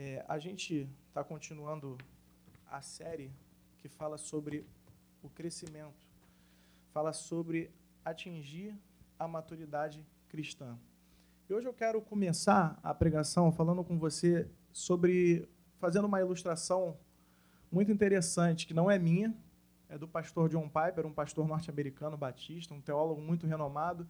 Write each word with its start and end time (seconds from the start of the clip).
É, 0.00 0.24
a 0.28 0.38
gente 0.38 0.88
está 1.08 1.24
continuando 1.24 1.98
a 2.70 2.80
série 2.80 3.32
que 3.78 3.88
fala 3.88 4.16
sobre 4.16 4.64
o 5.24 5.28
crescimento, 5.28 6.06
fala 6.92 7.12
sobre 7.12 7.68
atingir 8.04 8.78
a 9.18 9.26
maturidade 9.26 10.06
cristã. 10.28 10.78
E 11.50 11.52
hoje 11.52 11.66
eu 11.66 11.74
quero 11.74 12.00
começar 12.00 12.78
a 12.80 12.94
pregação 12.94 13.50
falando 13.50 13.82
com 13.82 13.98
você 13.98 14.48
sobre, 14.72 15.48
fazendo 15.80 16.04
uma 16.04 16.20
ilustração 16.20 16.96
muito 17.68 17.90
interessante, 17.90 18.68
que 18.68 18.74
não 18.74 18.88
é 18.88 19.00
minha, 19.00 19.36
é 19.88 19.98
do 19.98 20.06
pastor 20.06 20.48
John 20.48 20.68
Piper, 20.68 21.06
um 21.06 21.12
pastor 21.12 21.48
norte-americano 21.48 22.16
batista, 22.16 22.72
um 22.72 22.80
teólogo 22.80 23.20
muito 23.20 23.48
renomado, 23.48 24.08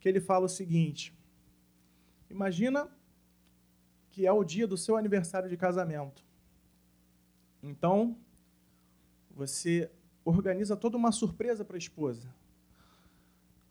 que 0.00 0.08
ele 0.08 0.20
fala 0.20 0.46
o 0.46 0.48
seguinte: 0.48 1.16
Imagina 2.28 2.90
que 4.12 4.26
é 4.26 4.32
o 4.32 4.44
dia 4.44 4.66
do 4.66 4.76
seu 4.76 4.96
aniversário 4.96 5.48
de 5.48 5.56
casamento. 5.56 6.22
Então, 7.62 8.16
você 9.30 9.90
organiza 10.22 10.76
toda 10.76 10.98
uma 10.98 11.10
surpresa 11.10 11.64
para 11.64 11.76
a 11.76 11.78
esposa. 11.78 12.28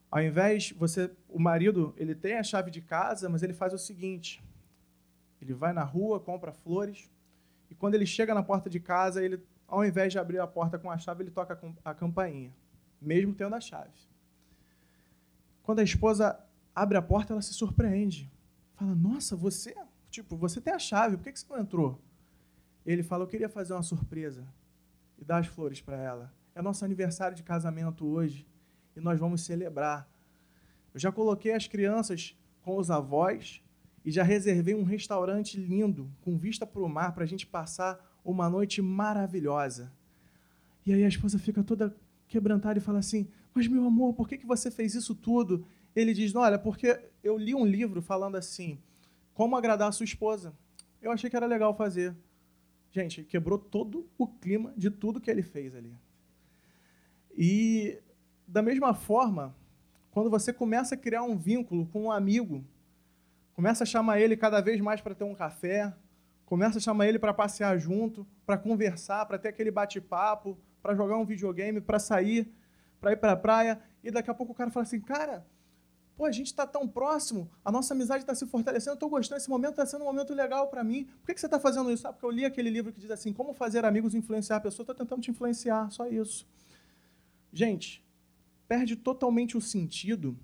Ao 0.09 0.21
invés, 0.21 0.71
você, 0.71 1.11
o 1.29 1.39
marido, 1.39 1.93
ele 1.95 2.15
tem 2.15 2.33
a 2.33 2.43
chave 2.43 2.71
de 2.71 2.81
casa, 2.81 3.29
mas 3.29 3.43
ele 3.43 3.53
faz 3.53 3.71
o 3.71 3.77
seguinte: 3.77 4.43
ele 5.39 5.53
vai 5.53 5.71
na 5.71 5.83
rua, 5.83 6.19
compra 6.19 6.51
flores, 6.51 7.09
e 7.69 7.75
quando 7.75 7.93
ele 7.93 8.05
chega 8.05 8.33
na 8.33 8.43
porta 8.43 8.69
de 8.69 8.79
casa, 8.79 9.23
ele, 9.23 9.41
ao 9.67 9.85
invés 9.85 10.11
de 10.11 10.17
abrir 10.17 10.39
a 10.39 10.47
porta 10.47 10.77
com 10.79 10.89
a 10.89 10.97
chave, 10.97 11.23
ele 11.23 11.31
toca 11.31 11.57
a 11.85 11.93
campainha, 11.93 12.51
mesmo 12.99 13.33
tendo 13.35 13.55
a 13.55 13.61
chave. 13.61 13.93
Quando 15.61 15.79
a 15.79 15.83
esposa 15.83 16.37
abre 16.73 16.97
a 16.97 17.01
porta, 17.01 17.31
ela 17.31 17.41
se 17.43 17.53
surpreende. 17.53 18.29
Fala: 18.73 18.95
Nossa, 18.95 19.35
você 19.35 19.75
Tipo, 20.11 20.35
você 20.35 20.59
tem 20.59 20.73
a 20.73 20.77
chave, 20.77 21.15
por 21.15 21.23
que 21.23 21.39
você 21.39 21.45
não 21.49 21.61
entrou? 21.61 21.97
Ele 22.85 23.01
fala: 23.01 23.23
Eu 23.23 23.27
queria 23.27 23.47
fazer 23.47 23.71
uma 23.71 23.81
surpresa 23.81 24.45
e 25.17 25.23
dar 25.23 25.37
as 25.37 25.47
flores 25.47 25.79
para 25.79 25.95
ela. 25.95 26.33
É 26.53 26.61
nosso 26.61 26.83
aniversário 26.83 27.35
de 27.35 27.43
casamento 27.43 28.05
hoje 28.05 28.45
e 28.93 28.99
nós 28.99 29.17
vamos 29.17 29.41
celebrar. 29.41 30.11
Eu 30.93 30.99
já 30.99 31.13
coloquei 31.13 31.53
as 31.53 31.65
crianças 31.65 32.37
com 32.61 32.75
os 32.75 32.91
avós 32.91 33.63
e 34.03 34.11
já 34.11 34.21
reservei 34.21 34.75
um 34.75 34.83
restaurante 34.83 35.57
lindo, 35.57 36.11
com 36.19 36.37
vista 36.37 36.67
para 36.67 36.81
o 36.81 36.89
mar, 36.89 37.13
para 37.13 37.23
a 37.23 37.27
gente 37.27 37.47
passar 37.47 37.97
uma 38.25 38.49
noite 38.49 38.81
maravilhosa. 38.81 39.93
E 40.85 40.93
aí 40.93 41.05
a 41.05 41.07
esposa 41.07 41.39
fica 41.39 41.63
toda 41.63 41.95
quebrantada 42.27 42.77
e 42.77 42.81
fala 42.81 42.99
assim: 42.99 43.29
Mas 43.53 43.65
meu 43.65 43.85
amor, 43.85 44.13
por 44.13 44.27
que, 44.27 44.37
que 44.37 44.45
você 44.45 44.69
fez 44.69 44.93
isso 44.93 45.15
tudo? 45.15 45.65
Ele 45.95 46.13
diz: 46.13 46.35
Olha, 46.35 46.59
porque 46.59 46.99
eu 47.23 47.37
li 47.37 47.55
um 47.55 47.65
livro 47.65 48.01
falando 48.01 48.35
assim 48.35 48.77
como 49.41 49.57
agradar 49.57 49.89
a 49.89 49.91
sua 49.91 50.03
esposa. 50.03 50.53
Eu 51.01 51.11
achei 51.11 51.27
que 51.27 51.35
era 51.35 51.47
legal 51.47 51.75
fazer. 51.75 52.15
Gente, 52.91 53.23
quebrou 53.23 53.57
todo 53.57 54.07
o 54.15 54.27
clima 54.27 54.71
de 54.77 54.91
tudo 54.91 55.19
que 55.19 55.31
ele 55.31 55.41
fez 55.41 55.75
ali. 55.75 55.97
E, 57.35 57.97
da 58.47 58.61
mesma 58.61 58.93
forma, 58.93 59.55
quando 60.11 60.29
você 60.29 60.53
começa 60.53 60.93
a 60.93 60.97
criar 60.97 61.23
um 61.23 61.35
vínculo 61.35 61.87
com 61.87 62.03
um 62.03 62.11
amigo, 62.11 62.63
começa 63.55 63.83
a 63.83 63.87
chamar 63.87 64.21
ele 64.21 64.37
cada 64.37 64.61
vez 64.61 64.79
mais 64.79 65.01
para 65.01 65.15
ter 65.15 65.23
um 65.23 65.33
café, 65.33 65.91
começa 66.45 66.77
a 66.77 66.81
chamar 66.81 67.07
ele 67.07 67.17
para 67.17 67.33
passear 67.33 67.75
junto, 67.79 68.27
para 68.45 68.59
conversar, 68.59 69.25
para 69.25 69.39
ter 69.39 69.47
aquele 69.47 69.71
bate-papo, 69.71 70.55
para 70.83 70.93
jogar 70.93 71.17
um 71.17 71.25
videogame, 71.25 71.81
para 71.81 71.97
sair, 71.97 72.47
para 72.99 73.13
ir 73.13 73.17
para 73.17 73.31
a 73.31 73.37
praia, 73.37 73.81
e 74.03 74.11
daqui 74.11 74.29
a 74.29 74.35
pouco 74.35 74.53
o 74.53 74.55
cara 74.55 74.69
fala 74.69 74.83
assim: 74.83 75.01
Cara, 75.01 75.43
Pô, 76.15 76.25
a 76.25 76.31
gente 76.31 76.47
está 76.47 76.67
tão 76.67 76.87
próximo, 76.87 77.49
a 77.63 77.71
nossa 77.71 77.93
amizade 77.93 78.23
está 78.23 78.35
se 78.35 78.45
fortalecendo, 78.45 78.93
estou 78.93 79.09
gostando, 79.09 79.39
esse 79.39 79.49
momento 79.49 79.71
está 79.71 79.85
sendo 79.85 80.03
um 80.03 80.05
momento 80.05 80.33
legal 80.33 80.67
para 80.67 80.83
mim. 80.83 81.05
Por 81.05 81.27
que, 81.27 81.33
que 81.33 81.39
você 81.39 81.47
está 81.47 81.59
fazendo 81.59 81.91
isso? 81.91 82.07
Ah, 82.07 82.13
porque 82.13 82.25
eu 82.25 82.29
li 82.29 82.45
aquele 82.45 82.69
livro 82.69 82.91
que 82.91 82.99
diz 82.99 83.09
assim, 83.09 83.33
como 83.33 83.53
fazer 83.53 83.85
amigos 83.85 84.13
influenciar 84.13 84.57
a 84.57 84.61
pessoa, 84.61 84.83
estou 84.83 84.95
tentando 84.95 85.21
te 85.21 85.31
influenciar, 85.31 85.89
só 85.89 86.07
isso. 86.07 86.45
Gente, 87.51 88.05
perde 88.67 88.95
totalmente 88.95 89.57
o 89.57 89.61
sentido 89.61 90.37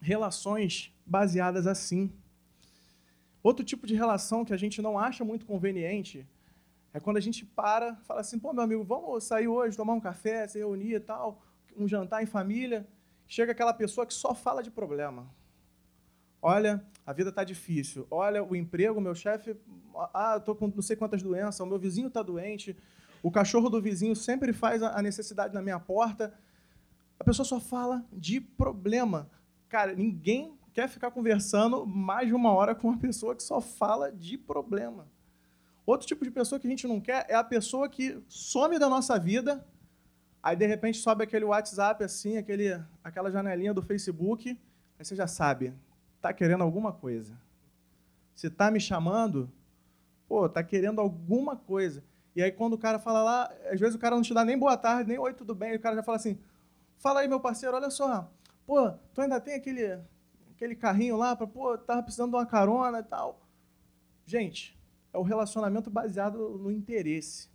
relações 0.00 0.94
baseadas 1.04 1.66
assim. 1.66 2.12
Outro 3.42 3.64
tipo 3.64 3.86
de 3.86 3.94
relação 3.94 4.44
que 4.44 4.52
a 4.52 4.56
gente 4.56 4.80
não 4.80 4.98
acha 4.98 5.24
muito 5.24 5.46
conveniente 5.46 6.26
é 6.92 7.00
quando 7.00 7.16
a 7.16 7.20
gente 7.20 7.44
para, 7.44 7.96
fala 7.96 8.20
assim, 8.20 8.38
pô, 8.38 8.52
meu 8.52 8.62
amigo, 8.62 8.84
vamos 8.84 9.24
sair 9.24 9.48
hoje, 9.48 9.76
tomar 9.76 9.94
um 9.94 10.00
café, 10.00 10.46
se 10.46 10.58
reunir 10.58 10.94
e 10.94 11.00
tal, 11.00 11.42
um 11.76 11.88
jantar 11.88 12.22
em 12.22 12.26
família 12.26 12.86
chega 13.30 13.52
aquela 13.52 13.72
pessoa 13.72 14.04
que 14.04 14.12
só 14.12 14.34
fala 14.34 14.60
de 14.60 14.72
problema. 14.72 15.32
Olha, 16.42 16.84
a 17.06 17.12
vida 17.12 17.30
está 17.30 17.44
difícil. 17.44 18.04
Olha, 18.10 18.42
o 18.42 18.56
emprego, 18.56 19.00
meu 19.00 19.14
chefe, 19.14 19.56
ah, 20.12 20.34
estou 20.36 20.56
com 20.56 20.66
não 20.66 20.82
sei 20.82 20.96
quantas 20.96 21.22
doenças, 21.22 21.60
o 21.60 21.66
meu 21.66 21.78
vizinho 21.78 22.08
está 22.08 22.22
doente, 22.22 22.76
o 23.22 23.30
cachorro 23.30 23.70
do 23.70 23.80
vizinho 23.80 24.16
sempre 24.16 24.52
faz 24.52 24.82
a 24.82 25.00
necessidade 25.00 25.54
na 25.54 25.62
minha 25.62 25.78
porta. 25.78 26.34
A 27.20 27.22
pessoa 27.22 27.46
só 27.46 27.60
fala 27.60 28.04
de 28.12 28.40
problema. 28.40 29.30
Cara, 29.68 29.94
ninguém 29.94 30.58
quer 30.72 30.88
ficar 30.88 31.12
conversando 31.12 31.86
mais 31.86 32.26
de 32.26 32.34
uma 32.34 32.52
hora 32.52 32.74
com 32.74 32.88
uma 32.88 32.98
pessoa 32.98 33.36
que 33.36 33.44
só 33.44 33.60
fala 33.60 34.10
de 34.10 34.36
problema. 34.36 35.06
Outro 35.86 36.04
tipo 36.04 36.24
de 36.24 36.32
pessoa 36.32 36.58
que 36.58 36.66
a 36.66 36.70
gente 36.70 36.88
não 36.88 37.00
quer 37.00 37.26
é 37.28 37.36
a 37.36 37.44
pessoa 37.44 37.88
que 37.88 38.20
some 38.26 38.76
da 38.76 38.88
nossa 38.88 39.16
vida 39.20 39.64
Aí 40.42 40.56
de 40.56 40.66
repente 40.66 40.98
sobe 40.98 41.24
aquele 41.24 41.44
WhatsApp 41.44 42.02
assim, 42.02 42.38
aquele, 42.38 42.80
aquela 43.04 43.30
janelinha 43.30 43.74
do 43.74 43.82
Facebook, 43.82 44.58
aí 44.98 45.04
você 45.04 45.14
já 45.14 45.26
sabe, 45.26 45.74
tá 46.20 46.32
querendo 46.32 46.62
alguma 46.62 46.92
coisa. 46.92 47.38
Se 48.34 48.48
tá 48.48 48.70
me 48.70 48.80
chamando, 48.80 49.50
pô, 50.26 50.48
tá 50.48 50.62
querendo 50.62 51.00
alguma 51.00 51.56
coisa. 51.56 52.02
E 52.34 52.42
aí 52.42 52.50
quando 52.50 52.72
o 52.72 52.78
cara 52.78 52.98
fala 52.98 53.22
lá, 53.22 53.52
às 53.70 53.78
vezes 53.78 53.94
o 53.94 53.98
cara 53.98 54.16
não 54.16 54.22
te 54.22 54.32
dá 54.32 54.44
nem 54.44 54.58
boa 54.58 54.76
tarde, 54.76 55.10
nem 55.10 55.18
oi, 55.18 55.34
tudo 55.34 55.54
bem, 55.54 55.76
o 55.76 55.80
cara 55.80 55.96
já 55.96 56.02
fala 56.02 56.16
assim: 56.16 56.38
"Fala 56.96 57.20
aí, 57.20 57.28
meu 57.28 57.40
parceiro, 57.40 57.76
olha 57.76 57.90
só. 57.90 58.30
Pô, 58.66 58.92
tu 59.12 59.20
ainda 59.20 59.40
tem 59.40 59.54
aquele 59.54 59.98
aquele 60.54 60.74
carrinho 60.74 61.16
lá 61.16 61.34
para, 61.34 61.46
pô, 61.46 61.76
tava 61.76 62.02
precisando 62.02 62.30
de 62.30 62.36
uma 62.36 62.46
carona 62.46 63.00
e 63.00 63.02
tal". 63.02 63.40
Gente, 64.24 64.78
é 65.12 65.18
o 65.18 65.22
relacionamento 65.22 65.90
baseado 65.90 66.38
no 66.58 66.70
interesse. 66.70 67.48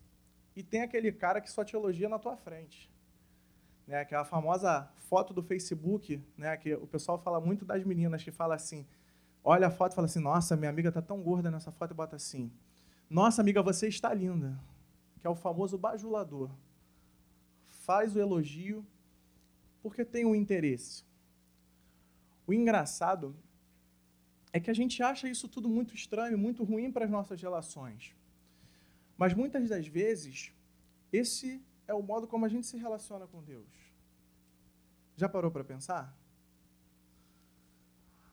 E 0.56 0.64
tem 0.64 0.82
aquele 0.82 1.12
cara 1.12 1.42
que 1.42 1.52
só 1.52 1.64
te 1.64 1.76
elogia 1.76 2.08
na 2.08 2.18
tua 2.18 2.38
frente. 2.38 2.90
Né? 3.86 4.00
Aquela 4.00 4.24
famosa 4.24 4.90
foto 4.98 5.34
do 5.34 5.44
Facebook, 5.44 6.22
né? 6.38 6.56
que 6.58 6.74
o 6.74 6.88
pessoal 6.88 7.20
fala 7.20 7.40
muito 7.42 7.66
das 7.66 7.84
meninas, 7.84 8.24
que 8.24 8.32
fala 8.32 8.56
assim, 8.56 8.86
olha 9.44 9.68
a 9.68 9.72
foto 9.72 9.92
e 9.92 9.96
fala 9.96 10.06
assim, 10.06 10.20
nossa, 10.20 10.56
minha 10.56 10.70
amiga 10.70 10.90
está 10.90 11.02
tão 11.02 11.22
gorda 11.22 11.52
nessa 11.52 11.72
foto, 11.72 11.92
e 11.92 11.94
bota 11.94 12.16
assim, 12.16 12.52
nossa 13.10 13.42
amiga, 13.42 13.62
você 13.62 13.88
está 13.88 14.14
linda. 14.14 14.58
Que 15.20 15.28
é 15.28 15.30
o 15.30 15.36
famoso 15.36 15.78
bajulador. 15.78 16.50
Faz 17.68 18.16
o 18.16 18.20
elogio 18.20 18.86
porque 19.84 20.04
tem 20.04 20.26
um 20.26 20.34
interesse. 20.34 21.04
O 22.48 22.54
engraçado 22.54 23.36
é 24.52 24.60
que 24.60 24.72
a 24.72 24.74
gente 24.74 25.04
acha 25.04 25.28
isso 25.28 25.48
tudo 25.48 25.68
muito 25.68 25.94
estranho, 25.94 26.38
muito 26.38 26.64
ruim 26.64 26.92
para 26.92 27.06
as 27.06 27.12
nossas 27.12 27.42
relações. 27.42 28.16
Mas 29.18 29.34
muitas 29.34 29.70
das 29.70 29.88
vezes, 29.88 30.52
esse 31.12 31.64
é 31.88 31.94
o 31.94 32.02
modo 32.02 32.28
como 32.28 32.46
a 32.46 32.50
gente 32.50 32.68
se 32.68 32.78
relaciona 32.78 33.28
com 33.28 33.44
Deus. 33.44 33.70
Já 35.16 35.30
parou 35.30 35.50
para 35.50 35.64
pensar? 35.64 36.18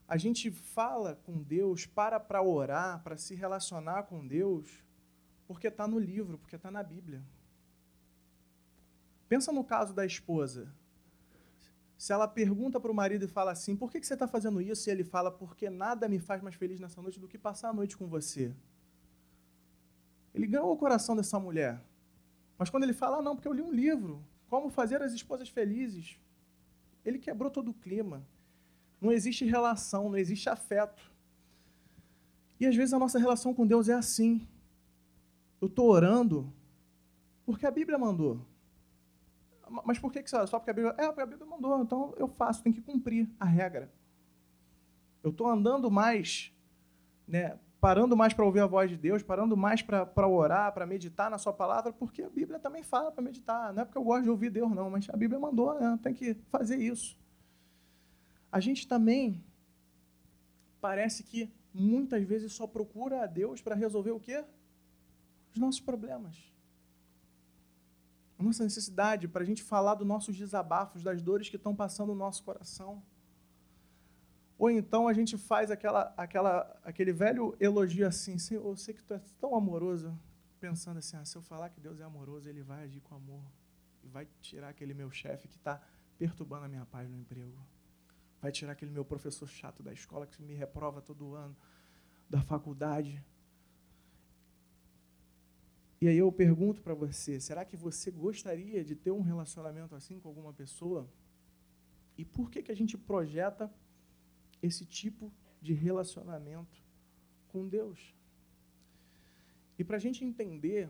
A 0.09 0.17
gente 0.17 0.51
fala 0.51 1.17
com 1.25 1.43
Deus, 1.43 1.87
para 1.87 2.19
para 2.19 2.43
orar, 2.43 3.03
para 3.03 3.17
se 3.17 3.35
relacionar 3.35 4.03
com 4.05 4.27
Deus, 4.27 4.85
porque 5.47 5.69
está 5.69 5.87
no 5.87 5.99
livro, 5.99 6.39
porque 6.39 6.57
está 6.57 6.71
na 6.71 6.83
Bíblia. 6.83 7.23
Pensa 9.29 9.53
no 9.53 9.65
caso 9.65 9.95
da 9.95 10.05
esposa. 10.05 10.75
Se 11.97 12.13
ela 12.13 12.27
pergunta 12.27 12.81
para 12.81 12.91
o 12.91 12.95
marido 12.95 13.25
e 13.25 13.29
fala 13.29 13.53
assim: 13.53 13.77
por 13.77 13.91
que 13.91 14.03
você 14.03 14.15
está 14.15 14.27
fazendo 14.27 14.61
isso? 14.61 14.91
E 14.91 14.93
ele 14.93 15.05
fala: 15.05 15.31
porque 15.31 15.71
nada 15.71 16.09
me 16.09 16.19
faz 16.19 16.43
mais 16.43 16.57
feliz 16.57 16.81
nessa 16.81 17.01
noite 17.01 17.21
do 17.21 17.29
que 17.29 17.39
passar 17.39 17.71
a 17.71 17.73
noite 17.73 17.97
com 17.97 18.09
você. 18.09 18.55
Ele 20.35 20.47
ganhou 20.47 20.73
o 20.73 20.77
coração 20.77 21.15
dessa 21.15 21.39
mulher. 21.39 21.81
Mas 22.59 22.71
quando 22.71 22.85
ele 22.85 22.93
fala, 22.93 23.19
ah, 23.19 23.23
não, 23.23 23.35
porque 23.35 23.49
eu 23.49 23.53
li 23.53 23.63
um 23.63 23.73
livro, 23.73 24.25
Como 24.49 24.71
Fazer 24.71 25.03
as 25.03 25.13
Esposas 25.13 25.49
Felizes, 25.49 26.19
ele 27.05 27.19
quebrou 27.19 27.51
todo 27.51 27.71
o 27.71 27.75
clima. 27.75 28.25
Não 29.01 29.11
existe 29.11 29.45
relação, 29.45 30.09
não 30.09 30.17
existe 30.17 30.49
afeto. 30.49 31.11
E 32.61 32.67
às 32.67 32.77
vezes 32.77 32.95
a 32.95 32.99
nossa 32.99 33.19
relação 33.19 33.53
com 33.53 33.67
Deus 33.67 33.89
é 33.89 33.95
assim. 33.95 34.47
Eu 35.61 35.67
estou 35.67 35.89
orando 35.89 36.53
porque 37.45 37.67
a 37.67 37.71
Bíblia 37.71 37.99
mandou. 37.99 38.41
Mas 39.85 39.99
por 39.99 40.13
que, 40.13 40.23
que 40.23 40.31
só 40.31 40.47
porque 40.47 40.71
a 40.71 40.75
Bíblia. 40.75 40.95
É, 40.99 41.07
porque 41.07 41.23
a 41.23 41.27
Bíblia 41.27 41.49
mandou, 41.49 41.83
então 41.83 42.15
eu 42.17 42.29
faço, 42.29 42.63
tem 42.63 42.73
que 42.73 42.81
cumprir 42.81 43.29
a 43.41 43.45
regra. 43.45 43.93
Eu 45.23 45.31
estou 45.31 45.49
andando 45.49 45.91
mais 45.91 46.53
né, 47.27 47.59
parando 47.83 48.17
mais 48.17 48.33
para 48.33 48.45
ouvir 48.45 48.61
a 48.61 48.67
voz 48.67 48.89
de 48.89 48.97
Deus, 48.97 49.25
parando 49.25 49.57
mais 49.57 49.83
para 49.83 50.29
orar, 50.29 50.73
para 50.73 50.87
meditar 50.87 51.29
na 51.29 51.37
Sua 51.37 51.53
palavra, 51.53 51.93
porque 51.93 52.23
a 52.23 52.31
Bíblia 52.31 52.61
também 52.61 52.85
fala 52.85 53.11
para 53.11 53.21
meditar. 53.21 53.75
Não 53.75 53.83
é 53.83 53.85
porque 53.85 53.99
eu 53.99 54.05
gosto 54.05 54.23
de 54.23 54.31
ouvir 54.31 54.51
Deus, 54.51 54.71
não, 54.71 54.89
mas 54.89 55.11
a 55.11 55.17
Bíblia 55.17 55.41
mandou, 55.41 55.75
né? 55.81 55.99
tem 56.01 56.15
que 56.15 56.35
fazer 56.49 56.77
isso. 56.77 57.19
A 58.53 58.61
gente 58.61 58.87
também 58.87 59.43
parece 60.81 61.25
que 61.25 61.53
muitas 61.75 62.23
vezes 62.23 62.53
só 62.53 62.69
procura 62.69 63.25
a 63.25 63.27
Deus 63.27 63.61
para 63.61 63.75
resolver 63.75 64.13
o 64.13 64.21
quê? 64.21 64.45
Os 65.53 65.59
nossos 65.59 65.81
problemas. 65.81 66.37
A 68.39 68.45
nossa 68.45 68.63
necessidade 68.63 69.27
para 69.27 69.43
a 69.43 69.47
gente 69.47 69.61
falar 69.61 69.97
dos 69.97 70.07
nossos 70.07 70.37
desabafos, 70.37 71.03
das 71.03 71.21
dores 71.21 71.49
que 71.49 71.57
estão 71.57 71.75
passando 71.75 72.11
no 72.11 72.15
nosso 72.15 72.45
coração. 72.45 73.03
Ou 74.63 74.71
então 74.71 75.09
a 75.09 75.13
gente 75.13 75.37
faz 75.37 75.73
aquela, 75.73 76.15
aquela, 76.17 76.81
aquele 76.85 77.13
velho 77.13 77.53
elogio 77.59 78.07
assim, 78.07 78.37
eu 78.53 78.77
sei 78.77 78.95
que 78.95 79.03
tu 79.03 79.13
é 79.13 79.21
tão 79.41 79.57
amoroso, 79.57 80.17
pensando 80.61 80.99
assim, 80.99 81.17
ah, 81.17 81.25
se 81.25 81.35
eu 81.37 81.43
falar 81.43 81.69
que 81.71 81.81
Deus 81.81 81.99
é 81.99 82.05
amoroso, 82.05 82.49
Ele 82.49 82.63
vai 82.63 82.85
agir 82.85 83.01
com 83.01 83.17
amor 83.17 83.43
e 84.05 84.09
vai 84.09 84.25
tirar 84.41 84.69
aquele 84.69 84.95
meu 84.95 85.11
chefe 85.11 85.49
que 85.49 85.57
está 85.57 85.83
perturbando 86.17 86.67
a 86.67 86.69
minha 86.69 86.87
paz 86.87 87.11
no 87.11 87.17
emprego. 87.17 87.61
Vai 88.41 88.53
tirar 88.53 88.71
aquele 88.71 88.93
meu 88.93 89.05
professor 89.05 89.49
chato 89.49 89.83
da 89.83 89.93
escola 89.93 90.29
que 90.29 90.41
me 90.41 90.55
reprova 90.55 91.03
todo 91.03 91.35
ano, 91.35 91.57
da 92.31 92.41
faculdade. 92.41 93.21
E 96.01 96.07
aí 96.07 96.19
eu 96.19 96.31
pergunto 96.31 96.81
para 96.83 96.95
você: 96.95 97.41
será 97.41 97.65
que 97.65 97.77
você 97.77 98.13
gostaria 98.13 98.85
de 98.85 98.95
ter 98.95 99.11
um 99.11 99.23
relacionamento 99.23 99.97
assim 99.97 100.21
com 100.21 100.29
alguma 100.29 100.53
pessoa? 100.53 101.11
E 102.17 102.25
por 102.25 102.49
que, 102.49 102.63
que 102.63 102.71
a 102.71 102.77
gente 102.77 102.97
projeta 102.97 103.69
esse 104.63 104.87
tipo 104.87 105.33
de 105.61 105.75
relacionamento 105.75 106.83
com 107.49 107.69
Deus? 107.69 108.15
E 109.79 109.85
para 109.85 109.97
a 109.97 110.01
gente 110.01 110.25
entender 110.25 110.89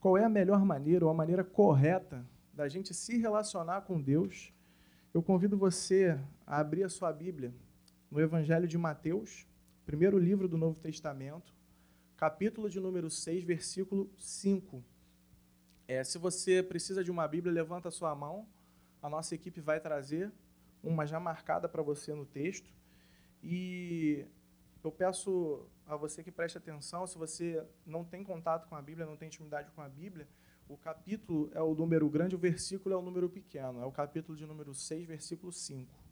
qual 0.00 0.18
é 0.18 0.24
a 0.24 0.28
melhor 0.28 0.64
maneira 0.64 1.04
ou 1.04 1.10
a 1.10 1.14
maneira 1.14 1.44
correta 1.44 2.26
da 2.52 2.68
gente 2.68 2.92
se 2.92 3.16
relacionar 3.16 3.82
com 3.82 4.00
Deus, 4.00 4.52
eu 5.14 5.22
convido 5.22 5.56
você 5.56 6.18
a 6.46 6.58
abrir 6.58 6.84
a 6.84 6.88
sua 6.88 7.12
Bíblia 7.12 7.54
no 8.10 8.20
Evangelho 8.20 8.66
de 8.66 8.76
Mateus, 8.76 9.46
primeiro 9.86 10.18
livro 10.18 10.48
do 10.48 10.58
Novo 10.58 10.78
Testamento, 10.80 11.54
capítulo 12.16 12.68
de 12.68 12.78
número 12.80 13.08
6, 13.08 13.44
versículo 13.44 14.10
5. 14.18 14.82
É, 15.86 16.02
se 16.04 16.18
você 16.18 16.62
precisa 16.62 17.02
de 17.02 17.10
uma 17.10 17.26
Bíblia, 17.26 17.52
levanta 17.52 17.88
a 17.88 17.90
sua 17.90 18.14
mão. 18.14 18.46
A 19.00 19.08
nossa 19.08 19.34
equipe 19.34 19.60
vai 19.60 19.80
trazer 19.80 20.32
uma 20.82 21.06
já 21.06 21.20
marcada 21.20 21.68
para 21.68 21.82
você 21.82 22.14
no 22.14 22.24
texto. 22.24 22.70
E 23.42 24.24
eu 24.84 24.92
peço 24.92 25.66
a 25.86 25.96
você 25.96 26.22
que 26.22 26.30
preste 26.30 26.56
atenção, 26.58 27.06
se 27.06 27.18
você 27.18 27.64
não 27.84 28.04
tem 28.04 28.22
contato 28.22 28.68
com 28.68 28.76
a 28.76 28.82
Bíblia, 28.82 29.06
não 29.06 29.16
tem 29.16 29.26
intimidade 29.26 29.70
com 29.72 29.80
a 29.80 29.88
Bíblia, 29.88 30.28
o 30.68 30.76
capítulo 30.76 31.50
é 31.52 31.60
o 31.60 31.74
número 31.74 32.08
grande, 32.08 32.34
o 32.34 32.38
versículo 32.38 32.94
é 32.94 32.98
o 32.98 33.02
número 33.02 33.28
pequeno. 33.28 33.82
É 33.82 33.84
o 33.84 33.92
capítulo 33.92 34.36
de 34.36 34.46
número 34.46 34.74
6, 34.74 35.06
versículo 35.06 35.52
5. 35.52 36.02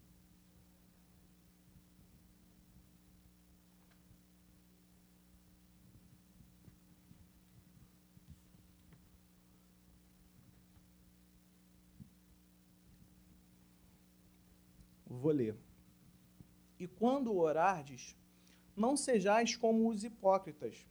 Vou 15.07 15.31
ler. 15.31 15.55
E 16.79 16.87
quando 17.01 17.35
orardes, 17.35 18.15
não 18.77 18.95
sejais 18.95 19.55
como 19.55 19.89
os 19.89 20.03
hipócritas 20.03 20.85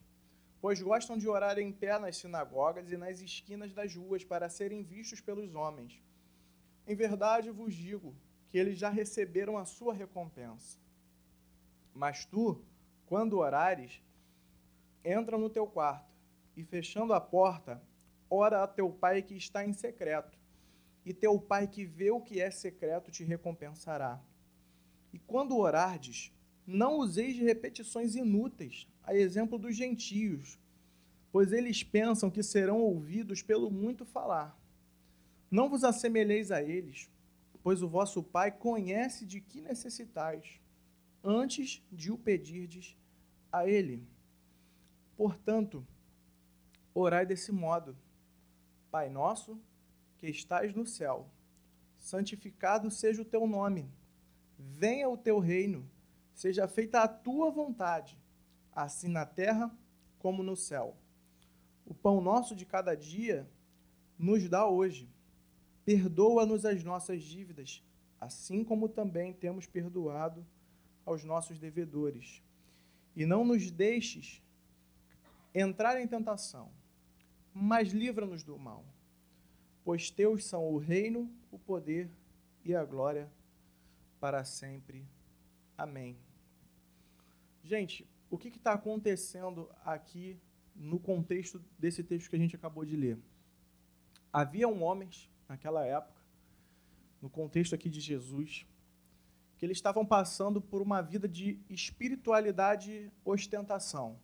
pois 0.61 0.81
gostam 0.81 1.17
de 1.17 1.27
orar 1.29 1.59
em 1.59 1.73
pé 1.73 1.99
nas 1.99 2.19
sinagogas 2.19 2.93
e 2.93 2.97
nas 2.97 3.21
esquinas 3.21 3.73
das 3.73 3.95
ruas 3.95 4.23
para 4.23 4.49
serem 4.49 4.83
vistos 4.83 5.21
pelos 5.21 5.55
homens. 5.55 6.03
Em 6.87 6.95
verdade 6.95 7.51
vos 7.51 7.75
digo 7.75 8.15
que 8.51 8.59
eles 8.59 8.79
já 8.79 8.91
receberam 8.91 9.57
a 9.57 9.65
sua 9.65 9.95
recompensa. 9.95 10.79
Mas 11.95 12.25
tu, 12.25 12.63
quando 13.07 13.39
orares, 13.39 14.03
entra 15.03 15.39
no 15.39 15.49
teu 15.49 15.67
quarto 15.67 16.13
e, 16.57 16.63
fechando 16.63 17.15
a 17.15 17.21
porta, 17.21 17.83
ora 18.29 18.63
a 18.63 18.69
teu 18.69 18.91
pai 18.91 19.23
que 19.23 19.35
está 19.35 19.65
em 19.65 19.73
secreto, 19.73 20.39
e 21.07 21.15
teu 21.15 21.41
pai 21.41 21.67
que 21.67 21.87
vê 21.87 22.11
o 22.11 22.21
que 22.21 22.41
é 22.41 22.51
secreto 22.51 23.11
te 23.11 23.25
recompensará. 23.25 24.21
E 25.13 25.19
quando 25.19 25.57
orardes, 25.57 26.33
não 26.67 26.99
useis 26.99 27.35
de 27.35 27.43
repetições 27.43 28.15
inúteis, 28.15 28.87
a 29.03 29.15
exemplo 29.15 29.59
dos 29.59 29.77
gentios, 29.77 30.59
pois 31.33 31.53
eles 31.53 31.83
pensam 31.83 32.31
que 32.31 32.43
serão 32.43 32.81
ouvidos 32.81 33.43
pelo 33.43 33.71
muito 33.71 34.05
falar. 34.05 34.59
Não 35.51 35.69
vos 35.69 35.83
assemelheis 35.83 36.51
a 36.51 36.63
eles, 36.63 37.11
pois 37.63 37.83
o 37.83 37.89
vosso 37.89 38.23
Pai 38.23 38.51
conhece 38.51 39.27
de 39.27 39.41
que 39.41 39.61
necessitais, 39.61 40.61
antes 41.23 41.83
de 41.91 42.13
o 42.13 42.19
pedirdes 42.19 42.97
a 43.53 43.67
Ele. 43.67 44.07
Portanto, 45.17 45.87
orai 46.95 47.27
desse 47.27 47.53
modo: 47.53 47.97
Pai 48.91 49.11
nosso, 49.11 49.61
que 50.19 50.29
estás 50.29 50.75
no 50.75 50.87
céu, 50.87 51.29
santificado 51.99 52.91
seja 52.91 53.23
o 53.23 53.25
teu 53.25 53.47
nome, 53.47 53.91
venha 54.61 55.09
o 55.09 55.17
teu 55.17 55.39
reino, 55.39 55.89
seja 56.35 56.69
feita 56.69 57.03
a 57.03 57.09
tua 57.09 57.51
vontade 57.51 58.19
assim 58.73 59.09
na 59.09 59.27
terra 59.27 59.71
como 60.19 60.43
no 60.43 60.57
céu. 60.57 60.97
O 61.85 61.95
pão 61.95 62.21
nosso 62.21 62.55
de 62.55 62.65
cada 62.65 62.95
dia 62.95 63.49
nos 64.19 64.49
dá 64.49 64.67
hoje. 64.67 65.09
Perdoa-nos 65.85 66.65
as 66.65 66.85
nossas 66.85 67.23
dívidas, 67.23 67.83
assim 68.21 68.63
como 68.63 68.89
também 68.89 69.33
temos 69.33 69.67
perdoado 69.67 70.47
aos 71.05 71.25
nossos 71.25 71.59
devedores. 71.59 72.43
E 73.17 73.27
não 73.27 73.45
nos 73.45 73.71
deixes 73.71 74.43
entrar 75.55 76.01
em 76.01 76.07
tentação, 76.07 76.71
mas 77.53 77.89
livra-nos 77.89 78.45
do 78.45 78.59
mal. 78.59 78.85
Pois 79.83 80.11
teus 80.11 80.45
são 80.45 80.69
o 80.69 80.79
reino, 80.79 81.29
o 81.51 81.59
poder 81.59 82.09
e 82.65 82.75
a 82.75 82.85
glória 82.85 83.29
para 84.21 84.45
sempre. 84.45 85.09
Amém. 85.77 86.17
Gente, 87.65 88.07
o 88.31 88.37
que 88.39 88.49
está 88.49 88.75
acontecendo 88.75 89.69
aqui 89.85 90.39
no 90.77 91.01
contexto 91.01 91.61
desse 91.79 92.05
texto 92.05 92.29
que 92.29 92.37
a 92.37 92.39
gente 92.39 92.55
acabou 92.55 92.85
de 92.85 92.95
ler? 92.95 93.19
Haviam 94.33 94.83
homens, 94.83 95.29
naquela 95.49 95.85
época, 95.85 96.21
no 97.21 97.29
contexto 97.29 97.75
aqui 97.75 97.89
de 97.89 98.01
Jesus, 98.01 98.67
que 99.57 99.67
eles 99.67 99.79
estavam 99.79 100.07
passando 100.07 100.61
por 100.61 100.81
uma 100.81 101.03
vida 101.03 101.27
de 101.29 101.59
espiritualidade 101.69 103.11
ostentação, 103.25 104.19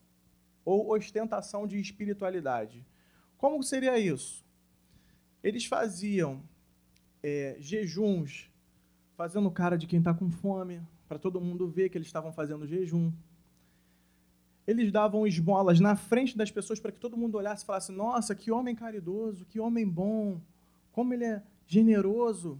ou 0.64 0.94
ostentação 0.94 1.66
de 1.66 1.78
espiritualidade. 1.78 2.87
Como 3.37 3.62
seria 3.62 3.99
isso? 3.99 4.44
Eles 5.42 5.64
faziam 5.64 6.42
é, 7.23 7.56
jejuns, 7.59 8.50
fazendo 9.16 9.50
cara 9.50 9.76
de 9.76 9.87
quem 9.87 9.99
está 9.99 10.12
com 10.12 10.30
fome, 10.30 10.80
para 11.08 11.18
todo 11.18 11.40
mundo 11.40 11.68
ver 11.68 11.88
que 11.88 11.99
eles 11.99 12.06
estavam 12.06 12.32
fazendo 12.32 12.66
jejum 12.66 13.12
eles 14.66 14.90
davam 14.90 15.26
esmolas 15.26 15.78
na 15.78 15.94
frente 15.94 16.37
das 16.37 16.50
pessoas 16.50 16.80
para 16.80 16.90
que 16.90 16.99
todo 16.99 17.16
mundo 17.16 17.37
olhasse 17.37 17.62
e 17.62 17.66
falasse: 17.66 17.92
Nossa, 17.92 18.35
que 18.35 18.50
homem 18.50 18.75
caridoso, 18.75 19.46
que 19.46 19.61
homem 19.61 19.88
bom, 19.88 20.40
como 20.90 21.14
ele 21.14 21.25
é 21.25 21.42
generoso. 21.66 22.58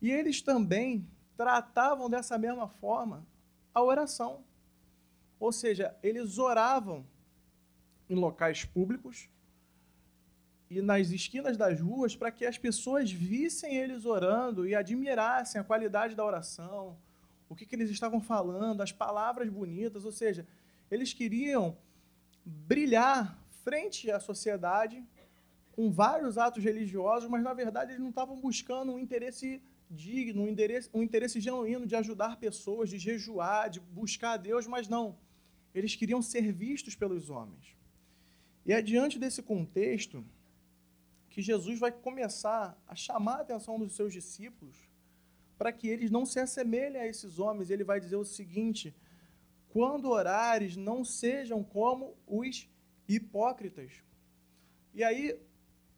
E 0.00 0.10
eles 0.10 0.40
também 0.40 1.06
tratavam 1.36 2.08
dessa 2.08 2.38
mesma 2.38 2.68
forma 2.68 3.26
a 3.74 3.82
oração. 3.82 4.44
Ou 5.40 5.50
seja, 5.50 5.94
eles 6.02 6.38
oravam 6.38 7.04
em 8.08 8.14
locais 8.14 8.64
públicos 8.64 9.28
e 10.68 10.82
nas 10.82 11.10
esquinas 11.10 11.56
das 11.56 11.80
ruas 11.80 12.16
para 12.16 12.30
que 12.30 12.44
as 12.44 12.58
pessoas 12.58 13.10
vissem 13.10 13.76
eles 13.76 14.04
orando 14.04 14.66
e 14.66 14.74
admirassem 14.74 15.60
a 15.60 15.64
qualidade 15.64 16.14
da 16.14 16.24
oração, 16.24 16.96
o 17.48 17.54
que, 17.54 17.64
que 17.64 17.76
eles 17.76 17.90
estavam 17.90 18.20
falando, 18.20 18.80
as 18.80 18.90
palavras 18.90 19.48
bonitas, 19.48 20.04
ou 20.04 20.12
seja, 20.12 20.46
eles 20.90 21.12
queriam 21.12 21.76
brilhar 22.44 23.38
frente 23.62 24.10
à 24.10 24.18
sociedade 24.18 25.04
com 25.72 25.90
vários 25.90 26.38
atos 26.38 26.64
religiosos, 26.64 27.28
mas 27.28 27.42
na 27.42 27.52
verdade 27.52 27.92
eles 27.92 28.02
não 28.02 28.10
estavam 28.10 28.40
buscando 28.40 28.92
um 28.92 28.98
interesse 28.98 29.62
digno, 29.88 30.42
um 30.42 30.48
interesse, 30.48 30.90
um 30.92 31.02
interesse 31.02 31.40
genuíno 31.40 31.86
de 31.86 31.94
ajudar 31.94 32.38
pessoas, 32.38 32.90
de 32.90 32.98
jejuar, 32.98 33.70
de 33.70 33.78
buscar 33.78 34.32
a 34.32 34.36
Deus, 34.36 34.66
mas 34.66 34.88
não. 34.88 35.16
Eles 35.74 35.94
queriam 35.94 36.22
ser 36.22 36.52
vistos 36.52 36.94
pelos 36.96 37.30
homens. 37.30 37.76
E 38.64 38.72
é 38.72 38.82
diante 38.82 39.18
desse 39.18 39.42
contexto 39.42 40.24
que 41.36 41.42
Jesus 41.42 41.78
vai 41.78 41.92
começar 41.92 42.82
a 42.88 42.94
chamar 42.94 43.34
a 43.34 43.40
atenção 43.42 43.78
dos 43.78 43.94
seus 43.94 44.10
discípulos 44.10 44.74
para 45.58 45.70
que 45.70 45.86
eles 45.86 46.10
não 46.10 46.24
se 46.24 46.40
assemelhem 46.40 46.98
a 46.98 47.06
esses 47.06 47.38
homens. 47.38 47.68
Ele 47.68 47.84
vai 47.84 48.00
dizer 48.00 48.16
o 48.16 48.24
seguinte: 48.24 48.96
quando 49.68 50.08
orares, 50.08 50.76
não 50.76 51.04
sejam 51.04 51.62
como 51.62 52.16
os 52.26 52.66
hipócritas. 53.06 54.02
E 54.94 55.04
aí 55.04 55.38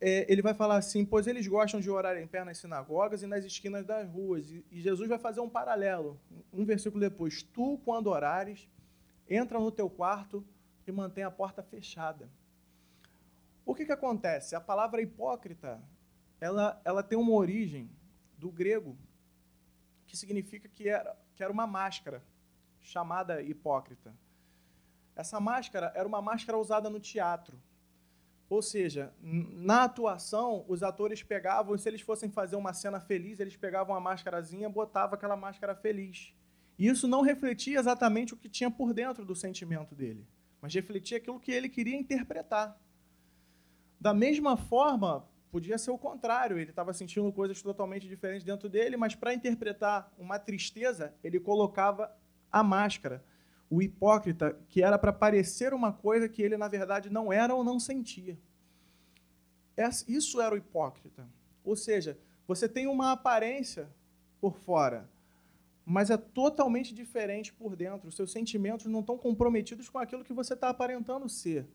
é, 0.01 0.27
ele 0.29 0.43
vai 0.43 0.55
falar 0.55 0.77
assim: 0.77 1.05
pois 1.05 1.29
eles 1.29 1.47
gostam 1.47 1.81
de 1.81 1.89
orar 1.89 2.17
em 2.17 2.27
pé 2.27 2.43
nas 2.43 2.59
sinagogas 2.59 3.23
e 3.23 3.27
nas 3.29 3.45
esquinas 3.45 3.87
das 3.87 4.11
ruas. 4.11 4.51
E, 4.51 4.67
e 4.73 4.81
Jesus 4.81 5.09
vai 5.09 5.21
fazer 5.21 5.39
um 5.39 5.49
paralelo. 5.49 6.21
Um 6.53 6.65
versículo 6.65 7.01
depois: 7.01 7.45
Tu, 7.45 7.81
quando 7.85 8.09
orares, 8.09 8.69
entra 9.31 9.61
no 9.61 9.71
teu 9.71 9.89
quarto 9.89 10.45
e 10.85 10.91
mantém 10.91 11.23
a 11.23 11.31
porta 11.31 11.63
fechada. 11.63 12.29
O 13.69 13.75
que, 13.75 13.85
que 13.85 13.93
acontece? 13.93 14.57
A 14.57 14.61
palavra 14.63 15.03
hipócrita, 15.03 15.79
ela, 16.41 16.81
ela 16.87 17.03
tem 17.03 17.19
uma 17.19 17.33
origem 17.33 17.91
do 18.39 18.51
grego, 18.51 18.97
que 20.07 20.17
significa 20.17 20.67
que 20.71 20.89
era, 20.89 21.15
que 21.37 21.43
era 21.43 21.53
uma 21.53 21.67
máscara, 21.67 22.25
chamada 22.81 23.43
hipócrita. 23.43 24.17
Essa 25.15 25.39
máscara 25.39 25.93
era 25.95 26.09
uma 26.09 26.23
máscara 26.23 26.57
usada 26.57 26.89
no 26.89 26.99
teatro. 26.99 27.61
Ou 28.49 28.63
seja, 28.63 29.13
na 29.21 29.85
atuação, 29.85 30.65
os 30.67 30.83
atores 30.83 31.23
pegavam, 31.23 31.77
se 31.77 31.91
eles 31.91 32.01
fossem 32.01 32.31
fazer 32.31 32.57
uma 32.57 32.73
cena 32.73 32.99
feliz, 32.99 33.39
eles 33.39 33.55
pegavam 33.55 33.95
a 33.95 34.01
máscarazinha, 34.01 34.71
botavam 34.71 35.15
aquela 35.15 35.37
máscara 35.37 35.75
feliz. 35.75 36.35
E 36.79 36.89
isso 36.89 37.07
não 37.07 37.21
refletia 37.21 37.79
exatamente 37.79 38.33
o 38.33 38.37
que 38.39 38.49
tinha 38.49 38.71
por 38.71 38.95
dentro 38.95 39.27
do 39.27 39.37
sentimento 39.37 39.95
dele, 39.95 40.27
mas 40.59 40.73
refletia 40.73 41.19
aquilo 41.19 41.39
que 41.39 41.53
ele 41.53 41.69
queria 41.69 41.99
interpretar. 41.99 42.81
Da 44.01 44.15
mesma 44.15 44.57
forma, 44.57 45.27
podia 45.51 45.79
ser 45.79 45.91
o 45.91 45.99
contrário, 45.99 46.59
ele 46.59 46.71
estava 46.71 46.93
sentindo 46.93 47.33
coisas 47.33 47.61
totalmente 47.61 48.07
diferentes 48.07 48.45
dentro 48.45 48.69
dele, 48.69 48.97
mas 48.97 49.15
para 49.15 49.35
interpretar 49.35 50.13
uma 50.19 50.39
tristeza, 50.39 51.15
ele 51.23 51.41
colocava 51.41 52.13
a 52.51 52.63
máscara 52.63 53.25
o 53.71 53.83
hipócrita, 53.83 54.59
que 54.69 54.83
era 54.83 54.99
para 54.99 55.13
parecer 55.13 55.75
uma 55.75 55.93
coisa 55.93 56.29
que 56.29 56.43
ele, 56.43 56.57
na 56.57 56.69
verdade, 56.69 57.11
não 57.11 57.33
era 57.33 57.55
ou 57.55 57.63
não 57.63 57.79
sentia. 57.79 58.39
Isso 60.07 60.41
era 60.41 60.55
o 60.55 60.59
hipócrita. 60.59 61.29
Ou 61.63 61.77
seja, 61.77 62.19
você 62.47 62.69
tem 62.69 62.87
uma 62.87 63.13
aparência 63.13 63.89
por 64.41 64.57
fora, 64.57 65.09
mas 65.85 66.11
é 66.11 66.17
totalmente 66.17 66.95
diferente 66.95 67.53
por 67.53 67.77
dentro. 67.77 68.09
Os 68.09 68.17
seus 68.17 68.33
sentimentos 68.33 68.87
não 68.87 69.01
estão 69.01 69.19
comprometidos 69.19 69.89
com 69.89 69.99
aquilo 69.99 70.25
que 70.25 70.33
você 70.33 70.55
está 70.55 70.71
aparentando 70.71 71.29
ser. 71.29 71.67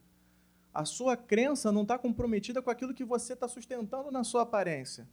A 0.73 0.85
sua 0.85 1.15
crença 1.15 1.71
não 1.71 1.83
está 1.83 1.97
comprometida 1.99 2.61
com 2.61 2.69
aquilo 2.69 2.93
que 2.93 3.05
você 3.05 3.33
está 3.33 3.47
sustentando 3.47 4.09
na 4.09 4.23
sua 4.23 4.41
aparência. 4.41 5.07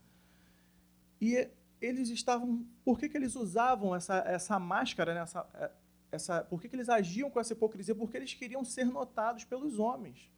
E 1.21 1.49
eles 1.81 2.09
estavam. 2.09 2.65
Por 2.85 2.99
que, 2.99 3.09
que 3.09 3.17
eles 3.17 3.35
usavam 3.37 3.95
essa, 3.95 4.19
essa 4.27 4.59
máscara, 4.59 5.15
né? 5.15 5.21
essa, 5.21 5.73
essa, 6.11 6.45
por 6.45 6.61
que, 6.61 6.69
que 6.69 6.77
eles 6.77 6.89
agiam 6.89 7.31
com 7.31 7.39
essa 7.39 7.53
hipocrisia? 7.53 7.95
Porque 7.95 8.17
eles 8.17 8.33
queriam 8.33 8.65
ser 8.65 8.87
notados 8.87 9.45
pelos 9.45 9.79
homens. 9.79 10.31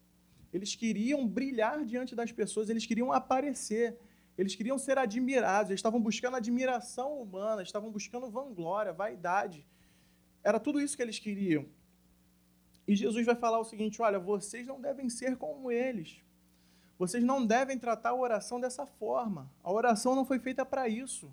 Eles 0.51 0.75
queriam 0.75 1.27
brilhar 1.27 1.83
diante 1.83 2.15
das 2.15 2.31
pessoas, 2.31 2.69
eles 2.69 2.85
queriam 2.85 3.11
aparecer, 3.11 3.97
eles 4.37 4.55
queriam 4.55 4.77
ser 4.77 4.97
admirados, 4.97 5.71
eles 5.71 5.79
estavam 5.79 5.99
buscando 5.99 6.37
admiração 6.37 7.19
humana, 7.21 7.63
estavam 7.63 7.89
buscando 7.89 8.29
vanglória, 8.29 8.93
vaidade. 8.93 9.65
Era 10.43 10.59
tudo 10.59 10.79
isso 10.79 10.95
que 10.95 11.01
eles 11.01 11.17
queriam. 11.17 11.65
E 12.87 12.95
Jesus 12.95 13.25
vai 13.25 13.35
falar 13.35 13.59
o 13.59 13.65
seguinte: 13.65 14.01
olha, 14.01 14.19
vocês 14.19 14.65
não 14.67 14.79
devem 14.79 15.09
ser 15.09 15.37
como 15.37 15.71
eles. 15.71 16.21
Vocês 16.97 17.23
não 17.23 17.45
devem 17.45 17.77
tratar 17.77 18.09
a 18.09 18.15
oração 18.15 18.59
dessa 18.59 18.85
forma. 18.85 19.49
A 19.63 19.71
oração 19.71 20.15
não 20.15 20.25
foi 20.25 20.39
feita 20.39 20.65
para 20.65 20.87
isso. 20.87 21.31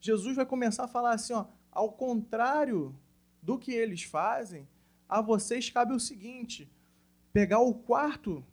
Jesus 0.00 0.36
vai 0.36 0.46
começar 0.46 0.84
a 0.84 0.88
falar 0.88 1.14
assim: 1.14 1.32
ó, 1.32 1.46
ao 1.70 1.92
contrário 1.92 2.94
do 3.42 3.58
que 3.58 3.72
eles 3.72 4.02
fazem, 4.02 4.66
a 5.08 5.20
vocês 5.20 5.70
cabe 5.70 5.94
o 5.94 6.00
seguinte: 6.00 6.68
pegar 7.32 7.60
o 7.60 7.74
quarto, 7.74 8.44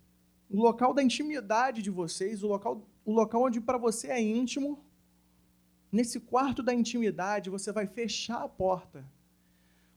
o 0.50 0.62
local 0.62 0.94
da 0.94 1.04
intimidade 1.04 1.82
de 1.82 1.90
vocês, 1.90 2.44
o 2.44 2.48
local, 2.48 2.88
o 3.06 3.14
local 3.14 3.44
onde 3.44 3.62
para 3.62 3.78
você 3.78 4.08
é 4.08 4.22
íntimo. 4.22 4.84
Nesse 5.92 6.22
quarto 6.22 6.64
da 6.64 6.74
intimidade, 6.74 7.50
você 7.50 7.72
vai 7.72 7.86
fechar 7.86 8.44
a 8.44 8.48
porta. 8.48 9.06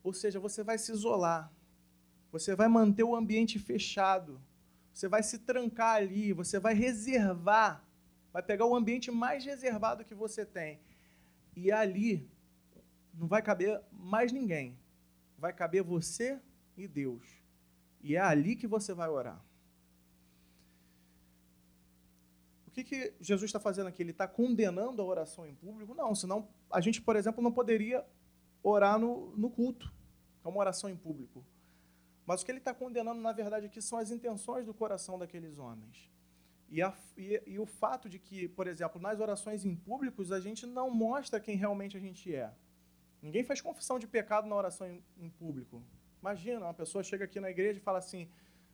Ou 0.02 0.12
seja, 0.12 0.40
você 0.40 0.64
vai 0.64 0.76
se 0.76 0.90
isolar. 0.90 1.52
Você 2.34 2.54
vai 2.60 2.68
manter 2.68 3.04
o 3.04 3.16
ambiente 3.16 3.58
fechado. 3.58 4.40
Você 4.92 5.06
vai 5.08 5.22
se 5.22 5.38
trancar 5.38 5.96
ali, 5.96 6.32
você 6.32 6.56
vai 6.66 6.74
reservar, 6.74 7.84
vai 8.32 8.42
pegar 8.42 8.66
o 8.66 8.76
ambiente 8.76 9.10
mais 9.10 9.44
reservado 9.44 10.04
que 10.04 10.14
você 10.14 10.42
tem. 10.58 10.80
E 11.56 11.72
ali 11.72 12.30
não 13.12 13.26
vai 13.26 13.42
caber 13.42 13.80
mais 13.90 14.30
ninguém 14.32 14.76
vai 15.44 15.52
caber 15.52 15.82
você 15.82 16.40
e 16.74 16.88
Deus. 16.88 17.22
E 18.00 18.16
é 18.16 18.20
ali 18.20 18.56
que 18.56 18.66
você 18.66 18.94
vai 18.94 19.10
orar. 19.10 19.44
O 22.66 22.70
que, 22.70 22.82
que 22.82 23.14
Jesus 23.20 23.50
está 23.50 23.60
fazendo 23.60 23.88
aqui? 23.88 24.02
Ele 24.02 24.10
está 24.10 24.26
condenando 24.26 25.02
a 25.02 25.04
oração 25.04 25.46
em 25.46 25.54
público? 25.54 25.94
Não, 25.94 26.14
senão 26.14 26.48
a 26.70 26.80
gente, 26.80 27.02
por 27.02 27.14
exemplo, 27.14 27.42
não 27.42 27.52
poderia 27.52 28.02
orar 28.62 28.98
no, 28.98 29.36
no 29.36 29.50
culto, 29.50 29.92
é 30.42 30.48
uma 30.48 30.58
oração 30.58 30.88
em 30.88 30.96
público. 30.96 31.44
Mas 32.26 32.40
o 32.40 32.44
que 32.44 32.52
ele 32.52 32.58
está 32.58 32.72
condenando, 32.72 33.20
na 33.20 33.32
verdade, 33.32 33.66
aqui 33.66 33.82
são 33.82 33.98
as 33.98 34.10
intenções 34.10 34.64
do 34.64 34.72
coração 34.72 35.18
daqueles 35.18 35.58
homens. 35.58 36.10
E, 36.70 36.82
a, 36.82 36.92
e, 37.16 37.42
e, 37.46 37.58
o 37.58 37.66
fato 37.66 38.08
de 38.08 38.18
que, 38.18 38.48
por 38.48 38.66
exemplo, 38.66 39.00
nas 39.00 39.20
orações 39.20 39.64
em 39.64 39.76
públicos, 39.76 40.32
a 40.32 40.40
gente 40.40 40.66
não 40.66 40.90
mostra 40.90 41.38
quem 41.38 41.56
realmente 41.56 41.96
a 41.96 42.00
gente 42.00 42.34
é. 42.34 42.52
Ninguém 43.22 43.44
faz 43.44 43.60
confissão 43.60 43.98
de 43.98 44.06
pecado 44.06 44.48
na 44.48 44.56
oração 44.56 44.86
em, 44.86 45.02
em 45.18 45.28
público. 45.28 45.82
Imagina, 46.20 46.66
uma 46.66 46.74
pessoa 46.74 47.04
chega 47.04 47.26
aqui 47.26 47.38
na 47.38 47.50
igreja 47.50 47.78
e 47.78 47.82
fala 47.82 47.98
assim: 47.98 48.28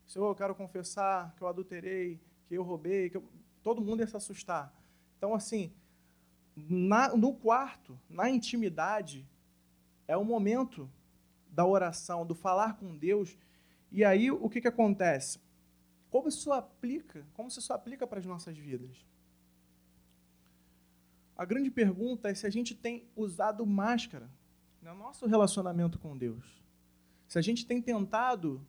Senhor, 0.06 0.28
eu 0.28 0.34
quero 0.34 0.54
confessar 0.54 1.34
que 1.36 1.42
eu 1.42 1.48
adulterei, 1.48 2.20
que 2.46 2.54
eu 2.54 2.62
roubei, 2.62 3.10
que 3.10 3.16
eu... 3.16 3.28
todo 3.62 3.82
mundo 3.82 4.00
ia 4.00 4.06
se 4.06 4.16
assustar. 4.16 4.72
Então, 5.18 5.34
assim, 5.34 5.72
na, 6.56 7.14
no 7.16 7.34
quarto, 7.34 7.98
na 8.08 8.30
intimidade, 8.30 9.28
é 10.06 10.16
o 10.16 10.24
momento 10.24 10.90
da 11.50 11.66
oração, 11.66 12.26
do 12.26 12.34
falar 12.34 12.76
com 12.76 12.96
Deus. 12.96 13.36
E 13.90 14.04
aí, 14.04 14.30
o 14.30 14.48
que, 14.48 14.60
que 14.60 14.68
acontece? 14.68 15.38
Como 16.10 16.28
isso 16.28 16.52
aplica? 16.52 17.26
Como 17.34 17.48
isso 17.48 17.72
aplica 17.72 18.06
para 18.06 18.18
as 18.18 18.26
nossas 18.26 18.56
vidas? 18.56 19.04
A 21.36 21.44
grande 21.44 21.70
pergunta 21.70 22.28
é 22.28 22.34
se 22.34 22.46
a 22.46 22.50
gente 22.50 22.74
tem 22.74 23.08
usado 23.16 23.64
máscara 23.64 24.30
no 24.82 24.94
nosso 24.94 25.26
relacionamento 25.26 25.98
com 25.98 26.16
Deus. 26.16 26.62
Se 27.26 27.38
a 27.38 27.42
gente 27.42 27.64
tem 27.64 27.80
tentado, 27.80 28.66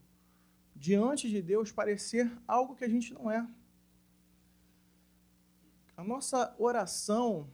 diante 0.75 1.29
de 1.29 1.41
Deus, 1.41 1.71
parecer 1.71 2.31
algo 2.47 2.75
que 2.75 2.83
a 2.83 2.89
gente 2.89 3.13
não 3.13 3.29
é. 3.29 3.47
A 5.97 6.03
nossa 6.03 6.55
oração, 6.57 7.49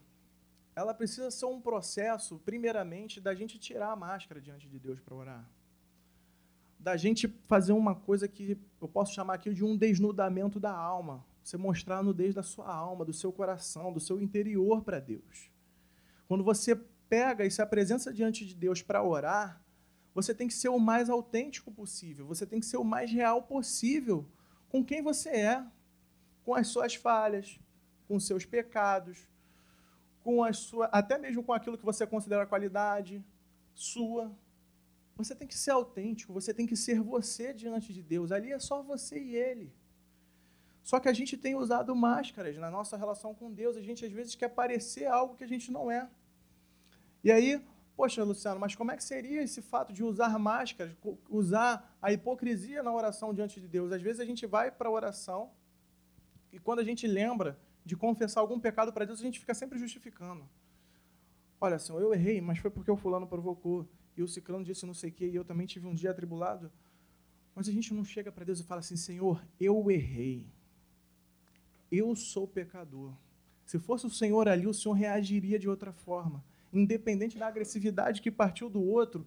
ela 0.78 0.94
precisa 0.94 1.32
ser 1.32 1.48
um 1.48 1.60
processo, 1.60 2.38
primeiramente, 2.46 3.20
da 3.20 3.34
gente 3.34 3.58
tirar 3.58 3.94
a 3.94 3.96
máscara 3.96 4.40
diante 4.40 4.70
de 4.70 4.78
Deus 4.78 5.00
para 5.00 5.16
orar. 5.16 5.50
Da 6.78 6.96
gente 6.96 7.28
fazer 7.48 7.74
uma 7.74 7.96
coisa 7.96 8.28
que 8.28 8.56
eu 8.80 8.88
posso 8.88 9.12
chamar 9.12 9.34
aqui 9.34 9.52
de 9.52 9.66
um 9.66 9.76
desnudamento 9.76 10.60
da 10.60 10.72
alma. 10.72 11.26
Você 11.44 11.58
mostrar 11.58 11.98
a 11.98 12.04
nudez 12.04 12.36
da 12.36 12.44
sua 12.44 12.72
alma, 12.72 13.04
do 13.04 13.12
seu 13.12 13.34
coração, 13.34 13.92
do 13.92 14.00
seu 14.00 14.22
interior 14.22 14.84
para 14.84 15.00
Deus. 15.00 15.50
Quando 16.28 16.44
você 16.44 16.76
pega 17.10 17.44
e 17.44 17.50
se 17.50 17.60
apresenta 17.60 18.14
diante 18.14 18.46
de 18.46 18.54
Deus 18.54 18.84
para 18.84 19.02
orar, 19.02 19.60
você 20.14 20.32
tem 20.32 20.48
que 20.48 20.54
ser 20.54 20.70
o 20.70 20.78
mais 20.78 21.10
autêntico 21.10 21.72
possível, 21.72 22.28
você 22.28 22.46
tem 22.46 22.60
que 22.60 22.68
ser 22.68 22.78
o 22.78 22.84
mais 22.84 23.12
real 23.12 23.42
possível 23.42 24.30
com 24.70 24.86
quem 24.86 25.02
você 25.02 25.30
é, 25.30 25.66
com 26.44 26.54
as 26.54 26.68
suas 26.68 26.94
falhas, 26.94 27.60
com 28.08 28.20
seus 28.20 28.46
pecados, 28.46 29.28
com 30.28 30.44
as 30.44 30.58
sua, 30.58 30.88
até 30.88 31.18
mesmo 31.18 31.42
com 31.42 31.54
aquilo 31.54 31.78
que 31.78 31.86
você 31.86 32.06
considera 32.06 32.46
qualidade 32.46 33.24
sua. 33.74 34.30
Você 35.16 35.34
tem 35.34 35.48
que 35.48 35.58
ser 35.58 35.72
autêntico, 35.72 36.34
você 36.34 36.54
tem 36.54 36.68
que 36.68 36.76
ser 36.76 37.00
você 37.00 37.54
diante 37.54 37.94
de 37.94 38.04
Deus. 38.04 38.34
Ali 38.34 38.52
é 38.52 38.60
só 38.60 38.84
você 38.84 39.18
e 39.18 39.38
Ele. 39.38 39.74
Só 40.84 41.00
que 41.00 41.08
a 41.08 41.14
gente 41.14 41.38
tem 41.38 41.56
usado 41.56 41.96
máscaras 41.96 42.58
na 42.58 42.70
nossa 42.70 42.98
relação 42.98 43.34
com 43.34 43.54
Deus. 43.54 43.78
A 43.78 43.82
gente 43.82 44.04
às 44.04 44.12
vezes 44.12 44.36
quer 44.36 44.50
parecer 44.50 45.06
algo 45.06 45.34
que 45.38 45.46
a 45.46 45.48
gente 45.48 45.72
não 45.72 45.90
é. 45.90 46.10
E 47.24 47.32
aí, 47.32 47.62
poxa, 47.96 48.22
Luciano, 48.22 48.60
mas 48.60 48.76
como 48.76 48.92
é 48.92 48.98
que 48.98 49.06
seria 49.06 49.42
esse 49.42 49.62
fato 49.62 49.94
de 49.94 50.04
usar 50.04 50.38
máscaras, 50.38 50.94
usar 51.30 51.98
a 52.02 52.12
hipocrisia 52.12 52.84
na 52.84 52.94
oração 52.94 53.34
diante 53.34 53.62
de 53.62 53.68
Deus? 53.70 53.94
Às 53.94 54.02
vezes 54.02 54.20
a 54.20 54.26
gente 54.26 54.46
vai 54.46 54.72
para 54.72 54.90
a 54.90 54.92
oração 54.92 55.52
e 56.52 56.60
quando 56.60 56.80
a 56.80 56.84
gente 56.84 57.08
lembra 57.08 57.58
de 57.88 57.96
confessar 57.96 58.42
algum 58.42 58.60
pecado 58.60 58.94
para 58.94 59.06
Deus, 59.06 59.20
a 59.20 59.24
gente 59.24 59.40
fica 59.40 59.56
sempre 59.56 59.80
justificando. 59.80 60.48
Olha, 61.60 61.80
Senhor, 61.80 62.00
eu 62.00 62.14
errei, 62.14 62.40
mas 62.40 62.60
foi 62.60 62.70
porque 62.70 62.92
o 62.92 62.96
fulano 62.96 63.26
provocou, 63.26 63.88
e 64.16 64.22
o 64.22 64.28
ciclano 64.28 64.64
disse 64.64 64.86
não 64.86 64.94
sei 64.94 65.10
o 65.10 65.14
quê, 65.14 65.28
e 65.28 65.36
eu 65.36 65.46
também 65.46 65.66
tive 65.66 65.88
um 65.88 65.96
dia 65.96 66.12
atribulado. 66.12 66.72
Mas 67.56 67.68
a 67.68 67.72
gente 67.72 67.94
não 67.94 68.04
chega 68.04 68.32
para 68.32 68.46
Deus 68.46 68.60
e 68.60 68.64
fala 68.64 68.82
assim, 68.82 68.96
Senhor, 68.96 69.44
eu 69.60 69.90
errei. 69.90 70.46
Eu 71.92 72.16
sou 72.16 72.48
pecador. 72.48 73.12
Se 73.66 73.80
fosse 73.80 74.06
o 74.06 74.10
Senhor 74.10 74.48
ali, 74.48 74.68
o 74.68 74.74
Senhor 74.74 74.94
reagiria 74.94 75.58
de 75.58 75.68
outra 75.68 75.92
forma 75.92 76.44
independente 76.72 77.38
da 77.38 77.48
agressividade 77.48 78.22
que 78.22 78.32
partiu 78.32 78.70
do 78.70 78.82
outro, 78.82 79.26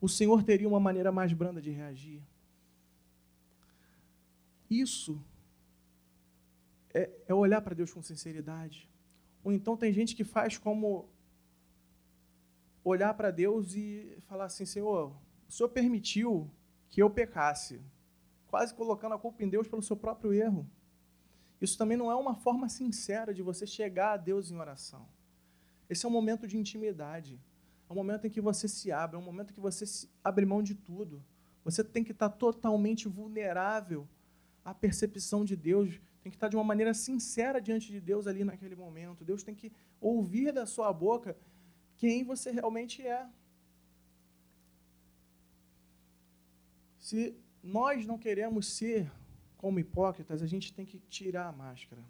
o 0.00 0.08
Senhor 0.08 0.42
teria 0.42 0.68
uma 0.68 0.80
maneira 0.80 1.12
mais 1.12 1.32
branda 1.32 1.60
de 1.60 1.70
reagir. 1.70 2.22
Isso 4.68 5.22
é, 6.94 7.10
é 7.26 7.34
olhar 7.34 7.60
para 7.60 7.74
Deus 7.74 7.92
com 7.92 8.02
sinceridade. 8.02 8.88
Ou 9.44 9.52
então 9.52 9.76
tem 9.76 9.92
gente 9.92 10.14
que 10.14 10.24
faz 10.24 10.58
como 10.58 11.08
olhar 12.84 13.14
para 13.14 13.30
Deus 13.30 13.74
e 13.74 14.16
falar 14.28 14.44
assim: 14.44 14.64
Senhor, 14.64 15.12
o 15.48 15.52
Senhor 15.52 15.68
permitiu 15.68 16.50
que 16.88 17.02
eu 17.02 17.10
pecasse, 17.10 17.80
quase 18.48 18.74
colocando 18.74 19.14
a 19.14 19.18
culpa 19.18 19.42
em 19.42 19.48
Deus 19.48 19.66
pelo 19.66 19.82
seu 19.82 19.96
próprio 19.96 20.32
erro. 20.32 20.66
Isso 21.60 21.78
também 21.78 21.96
não 21.96 22.10
é 22.10 22.14
uma 22.14 22.34
forma 22.34 22.68
sincera 22.68 23.32
de 23.32 23.40
você 23.40 23.66
chegar 23.66 24.12
a 24.12 24.16
Deus 24.16 24.50
em 24.50 24.56
oração. 24.56 25.06
Esse 25.88 26.04
é 26.04 26.08
um 26.08 26.12
momento 26.12 26.46
de 26.46 26.58
intimidade. 26.58 27.40
É 27.88 27.92
um 27.92 27.96
momento 27.96 28.26
em 28.26 28.30
que 28.30 28.40
você 28.40 28.66
se 28.66 28.90
abre, 28.90 29.16
é 29.16 29.18
um 29.18 29.24
momento 29.24 29.50
em 29.50 29.54
que 29.54 29.60
você 29.60 29.84
abre 30.24 30.46
mão 30.46 30.62
de 30.62 30.74
tudo. 30.74 31.22
Você 31.64 31.84
tem 31.84 32.02
que 32.02 32.12
estar 32.12 32.30
totalmente 32.30 33.06
vulnerável 33.06 34.08
à 34.64 34.74
percepção 34.74 35.44
de 35.44 35.54
Deus, 35.54 36.00
tem 36.22 36.30
que 36.30 36.36
estar 36.36 36.48
de 36.48 36.56
uma 36.56 36.64
maneira 36.64 36.94
sincera 36.94 37.60
diante 37.60 37.90
de 37.90 38.00
Deus 38.00 38.26
ali 38.26 38.44
naquele 38.44 38.76
momento. 38.76 39.24
Deus 39.24 39.42
tem 39.42 39.54
que 39.54 39.72
ouvir 40.00 40.52
da 40.52 40.64
sua 40.64 40.92
boca 40.92 41.36
quem 41.96 42.22
você 42.22 42.50
realmente 42.50 43.04
é. 43.06 43.28
Se 46.98 47.34
nós 47.62 48.06
não 48.06 48.16
queremos 48.16 48.66
ser 48.66 49.10
como 49.56 49.80
hipócritas, 49.80 50.42
a 50.42 50.46
gente 50.46 50.72
tem 50.72 50.86
que 50.86 51.00
tirar 51.08 51.48
a 51.48 51.52
máscara. 51.52 52.02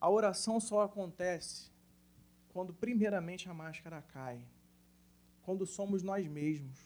A 0.00 0.10
oração 0.10 0.58
só 0.58 0.82
acontece 0.82 1.70
quando, 2.52 2.74
primeiramente, 2.74 3.48
a 3.48 3.54
máscara 3.54 4.02
cai. 4.02 4.44
Quando 5.42 5.64
somos 5.66 6.02
nós 6.02 6.26
mesmos. 6.26 6.78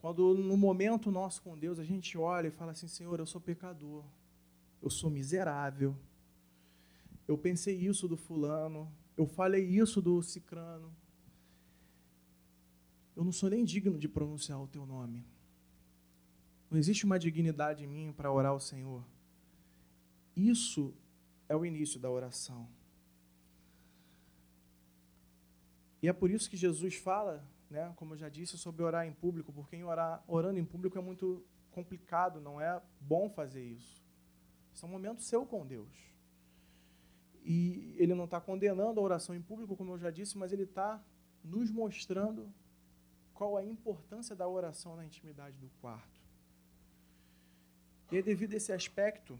Quando, 0.00 0.34
no 0.34 0.56
momento 0.56 1.10
nosso 1.10 1.42
com 1.42 1.58
Deus, 1.58 1.78
a 1.78 1.84
gente 1.84 2.16
olha 2.18 2.48
e 2.48 2.52
fala 2.52 2.72
assim: 2.72 2.86
Senhor, 2.88 3.18
eu 3.18 3.26
sou 3.26 3.40
pecador. 3.40 4.04
Eu 4.80 4.90
sou 4.90 5.10
miserável. 5.10 5.96
Eu 7.26 7.36
pensei 7.36 7.76
isso 7.76 8.06
do 8.08 8.16
fulano. 8.16 8.90
Eu 9.16 9.26
falei 9.26 9.64
isso 9.64 10.00
do 10.00 10.22
cicrano 10.22 10.92
eu 13.18 13.24
não 13.24 13.32
sou 13.32 13.50
nem 13.50 13.64
digno 13.64 13.98
de 13.98 14.08
pronunciar 14.08 14.62
o 14.62 14.68
teu 14.68 14.86
nome. 14.86 15.26
Não 16.70 16.78
existe 16.78 17.04
uma 17.04 17.18
dignidade 17.18 17.82
em 17.82 17.86
mim 17.88 18.12
para 18.12 18.30
orar 18.30 18.52
ao 18.52 18.60
Senhor. 18.60 19.04
Isso 20.36 20.94
é 21.48 21.56
o 21.56 21.66
início 21.66 21.98
da 21.98 22.08
oração. 22.08 22.68
E 26.00 26.06
é 26.06 26.12
por 26.12 26.30
isso 26.30 26.48
que 26.48 26.56
Jesus 26.56 26.94
fala, 26.94 27.44
né, 27.68 27.92
como 27.96 28.14
eu 28.14 28.18
já 28.18 28.28
disse, 28.28 28.56
sobre 28.56 28.84
orar 28.84 29.04
em 29.04 29.12
público, 29.12 29.52
porque 29.52 29.74
em 29.74 29.82
orar, 29.82 30.22
orando 30.28 30.60
em 30.60 30.64
público 30.64 30.96
é 30.96 31.02
muito 31.02 31.44
complicado, 31.72 32.40
não 32.40 32.60
é 32.60 32.80
bom 33.00 33.28
fazer 33.28 33.64
isso. 33.64 34.00
Isso 34.72 34.84
é 34.84 34.88
um 34.88 34.92
momento 34.92 35.22
seu 35.22 35.44
com 35.44 35.66
Deus. 35.66 35.92
E 37.44 37.94
ele 37.98 38.14
não 38.14 38.24
está 38.24 38.40
condenando 38.40 39.00
a 39.00 39.02
oração 39.02 39.34
em 39.34 39.40
público, 39.40 39.76
como 39.76 39.92
eu 39.92 39.98
já 39.98 40.10
disse, 40.10 40.36
mas 40.36 40.52
ele 40.52 40.64
está 40.64 41.02
nos 41.42 41.70
mostrando 41.70 42.52
qual 43.32 43.56
a 43.56 43.64
importância 43.64 44.34
da 44.36 44.46
oração 44.48 44.96
na 44.96 45.04
intimidade 45.04 45.56
do 45.58 45.68
quarto. 45.80 46.20
E 48.10 48.16
é 48.16 48.22
devido 48.22 48.54
a 48.54 48.56
esse 48.56 48.72
aspecto 48.72 49.38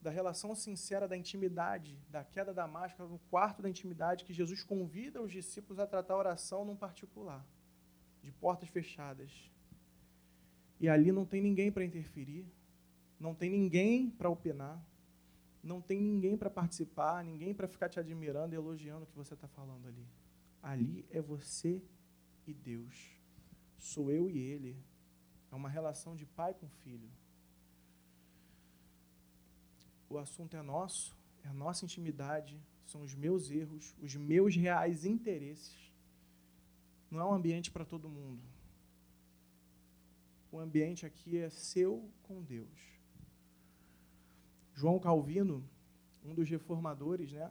da 0.00 0.10
relação 0.10 0.54
sincera 0.54 1.08
da 1.08 1.16
intimidade, 1.16 1.98
da 2.10 2.22
queda 2.22 2.52
da 2.52 2.66
máscara 2.66 3.08
no 3.08 3.18
quarto 3.30 3.62
da 3.62 3.70
intimidade, 3.70 4.24
que 4.24 4.34
Jesus 4.34 4.62
convida 4.62 5.22
os 5.22 5.32
discípulos 5.32 5.78
a 5.78 5.86
tratar 5.86 6.14
a 6.14 6.18
oração 6.18 6.64
num 6.64 6.76
particular, 6.76 7.44
de 8.22 8.30
portas 8.30 8.68
fechadas. 8.68 9.50
E 10.78 10.88
ali 10.88 11.10
não 11.10 11.24
tem 11.24 11.40
ninguém 11.40 11.72
para 11.72 11.84
interferir, 11.84 12.46
não 13.24 13.34
tem 13.34 13.48
ninguém 13.48 14.10
para 14.10 14.28
opinar, 14.28 14.78
não 15.62 15.80
tem 15.80 15.98
ninguém 15.98 16.36
para 16.36 16.50
participar, 16.50 17.24
ninguém 17.24 17.54
para 17.54 17.66
ficar 17.66 17.88
te 17.88 17.98
admirando 17.98 18.54
e 18.54 18.58
elogiando 18.58 19.04
o 19.04 19.06
que 19.06 19.16
você 19.16 19.32
está 19.32 19.48
falando 19.48 19.88
ali. 19.88 20.06
Ali 20.62 21.06
é 21.10 21.22
você 21.22 21.82
e 22.46 22.52
Deus 22.52 23.14
sou 23.78 24.10
eu 24.10 24.28
e 24.28 24.36
ele. 24.36 24.76
É 25.50 25.54
uma 25.54 25.70
relação 25.70 26.14
de 26.14 26.26
pai 26.26 26.52
com 26.52 26.68
filho. 26.68 27.08
O 30.10 30.18
assunto 30.18 30.54
é 30.54 30.62
nosso, 30.62 31.16
é 31.44 31.48
a 31.48 31.54
nossa 31.54 31.86
intimidade, 31.86 32.60
são 32.84 33.00
os 33.00 33.14
meus 33.14 33.50
erros, 33.50 33.94
os 34.02 34.14
meus 34.14 34.54
reais 34.54 35.06
interesses. 35.06 35.92
Não 37.10 37.20
é 37.20 37.24
um 37.24 37.32
ambiente 37.32 37.70
para 37.70 37.86
todo 37.86 38.06
mundo. 38.06 38.42
O 40.52 40.58
ambiente 40.58 41.06
aqui 41.06 41.38
é 41.38 41.48
seu 41.48 42.06
com 42.22 42.42
Deus. 42.42 42.93
João 44.74 44.98
Calvino, 44.98 45.64
um 46.24 46.34
dos 46.34 46.50
reformadores, 46.50 47.32
né? 47.32 47.50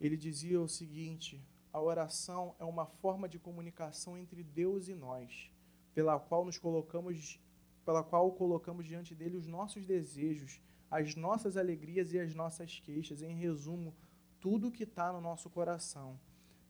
Ele 0.00 0.16
dizia 0.16 0.60
o 0.60 0.68
seguinte: 0.68 1.40
a 1.72 1.80
oração 1.80 2.56
é 2.58 2.64
uma 2.64 2.84
forma 2.84 3.28
de 3.28 3.38
comunicação 3.38 4.18
entre 4.18 4.42
Deus 4.42 4.88
e 4.88 4.94
nós, 4.94 5.50
pela 5.94 6.18
qual 6.18 6.44
nos 6.44 6.58
colocamos, 6.58 7.40
pela 7.84 8.02
qual 8.02 8.32
colocamos 8.32 8.86
diante 8.86 9.14
dele 9.14 9.36
os 9.36 9.46
nossos 9.46 9.86
desejos, 9.86 10.60
as 10.90 11.14
nossas 11.14 11.56
alegrias 11.56 12.12
e 12.12 12.18
as 12.18 12.34
nossas 12.34 12.80
queixas, 12.80 13.22
em 13.22 13.36
resumo, 13.36 13.94
tudo 14.40 14.72
que 14.72 14.82
está 14.82 15.12
no 15.12 15.20
nosso 15.20 15.48
coração. 15.48 16.18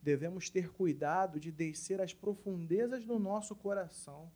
Devemos 0.02 0.50
ter 0.50 0.70
cuidado 0.70 1.40
de 1.40 1.50
descer 1.50 1.98
às 1.98 2.12
profundezas 2.12 3.06
do 3.06 3.18
nosso 3.18 3.56
coração 3.56 4.30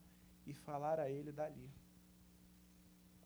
e 0.47 0.55
falar 0.55 0.99
a 0.99 1.11
ele 1.11 1.31
dali. 1.31 1.71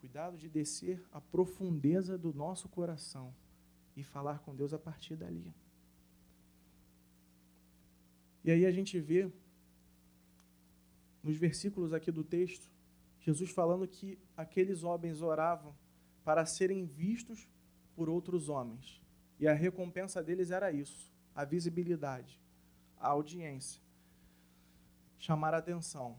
Cuidado 0.00 0.38
de 0.38 0.48
descer 0.48 1.04
à 1.12 1.20
profundeza 1.20 2.16
do 2.16 2.32
nosso 2.32 2.70
coração 2.70 3.34
e 3.94 4.02
falar 4.02 4.38
com 4.38 4.56
Deus 4.56 4.72
a 4.72 4.78
partir 4.78 5.14
dali. 5.14 5.54
E 8.42 8.50
aí 8.50 8.64
a 8.64 8.70
gente 8.72 8.98
vê, 8.98 9.30
nos 11.22 11.36
versículos 11.36 11.92
aqui 11.92 12.10
do 12.10 12.24
texto, 12.24 12.72
Jesus 13.20 13.50
falando 13.50 13.86
que 13.86 14.18
aqueles 14.34 14.82
homens 14.82 15.20
oravam 15.20 15.74
para 16.24 16.46
serem 16.46 16.86
vistos 16.86 17.46
por 17.94 18.08
outros 18.08 18.48
homens. 18.48 19.02
E 19.38 19.46
a 19.46 19.52
recompensa 19.52 20.22
deles 20.22 20.50
era 20.50 20.72
isso: 20.72 21.12
a 21.34 21.44
visibilidade, 21.44 22.40
a 22.98 23.08
audiência, 23.08 23.82
chamar 25.18 25.52
a 25.52 25.58
atenção. 25.58 26.16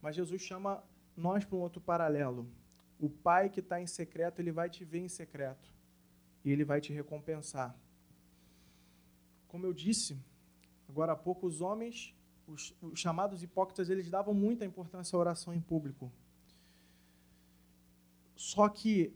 Mas 0.00 0.14
Jesus 0.14 0.40
chama 0.40 0.80
nós 1.16 1.44
para 1.44 1.56
um 1.56 1.60
outro 1.60 1.80
paralelo. 1.80 2.46
O 3.00 3.08
pai 3.08 3.48
que 3.48 3.60
está 3.60 3.80
em 3.80 3.86
secreto, 3.86 4.40
ele 4.40 4.52
vai 4.52 4.68
te 4.68 4.84
ver 4.84 5.00
em 5.00 5.08
secreto. 5.08 5.72
E 6.44 6.50
ele 6.50 6.64
vai 6.64 6.80
te 6.80 6.92
recompensar. 6.92 7.74
Como 9.48 9.66
eu 9.66 9.72
disse, 9.72 10.16
Agora 10.90 11.12
há 11.12 11.16
pouco, 11.16 11.46
os 11.46 11.60
homens, 11.60 12.12
os, 12.48 12.74
os 12.82 12.98
chamados 12.98 13.44
hipócritas, 13.44 13.88
eles 13.88 14.10
davam 14.10 14.34
muita 14.34 14.64
importância 14.64 15.16
à 15.16 15.20
oração 15.20 15.54
em 15.54 15.60
público. 15.60 16.10
Só 18.34 18.68
que 18.68 19.14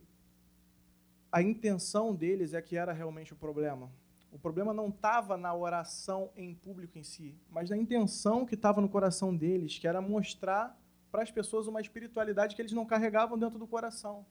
a 1.32 1.42
intenção 1.42 2.14
deles 2.14 2.54
é 2.54 2.62
que 2.62 2.76
era 2.76 2.92
realmente 2.92 3.32
o 3.32 3.36
problema. 3.36 3.90
O 4.30 4.38
problema 4.38 4.72
não 4.72 4.88
estava 4.88 5.36
na 5.36 5.52
oração 5.52 6.30
em 6.36 6.54
público 6.54 6.96
em 6.96 7.02
si, 7.02 7.34
mas 7.50 7.70
na 7.70 7.76
intenção 7.76 8.46
que 8.46 8.54
estava 8.54 8.80
no 8.80 8.88
coração 8.88 9.34
deles, 9.34 9.76
que 9.76 9.88
era 9.88 10.00
mostrar 10.00 10.80
para 11.14 11.22
as 11.22 11.30
pessoas 11.30 11.68
uma 11.68 11.80
espiritualidade 11.80 12.56
que 12.56 12.60
eles 12.60 12.72
não 12.72 12.84
carregavam 12.84 13.38
dentro 13.38 13.56
do 13.56 13.68
coração. 13.68 14.26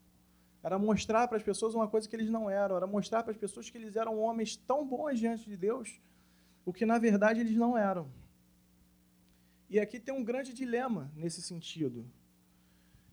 Era 0.61 0.77
mostrar 0.77 1.29
para 1.29 1.37
as 1.37 1.43
pessoas 1.43 1.73
uma 1.73 1.87
coisa 1.87 2.09
que 2.09 2.13
eles 2.13 2.29
não 2.29 2.49
eram, 2.49 2.75
era 2.75 2.85
mostrar 2.85 3.23
para 3.23 3.31
as 3.31 3.37
pessoas 3.37 3.69
que 3.69 3.77
eles 3.77 3.95
eram 3.95 4.19
homens 4.19 4.57
tão 4.57 4.85
bons 4.85 5.17
diante 5.17 5.49
de 5.49 5.55
Deus 5.55 6.01
o 6.65 6.73
que 6.73 6.85
na 6.85 6.97
verdade 6.97 7.39
eles 7.39 7.55
não 7.55 7.77
eram. 7.77 8.11
E 9.69 9.79
aqui 9.79 9.97
tem 9.97 10.13
um 10.13 10.25
grande 10.25 10.51
dilema 10.51 11.09
nesse 11.15 11.41
sentido. 11.41 12.05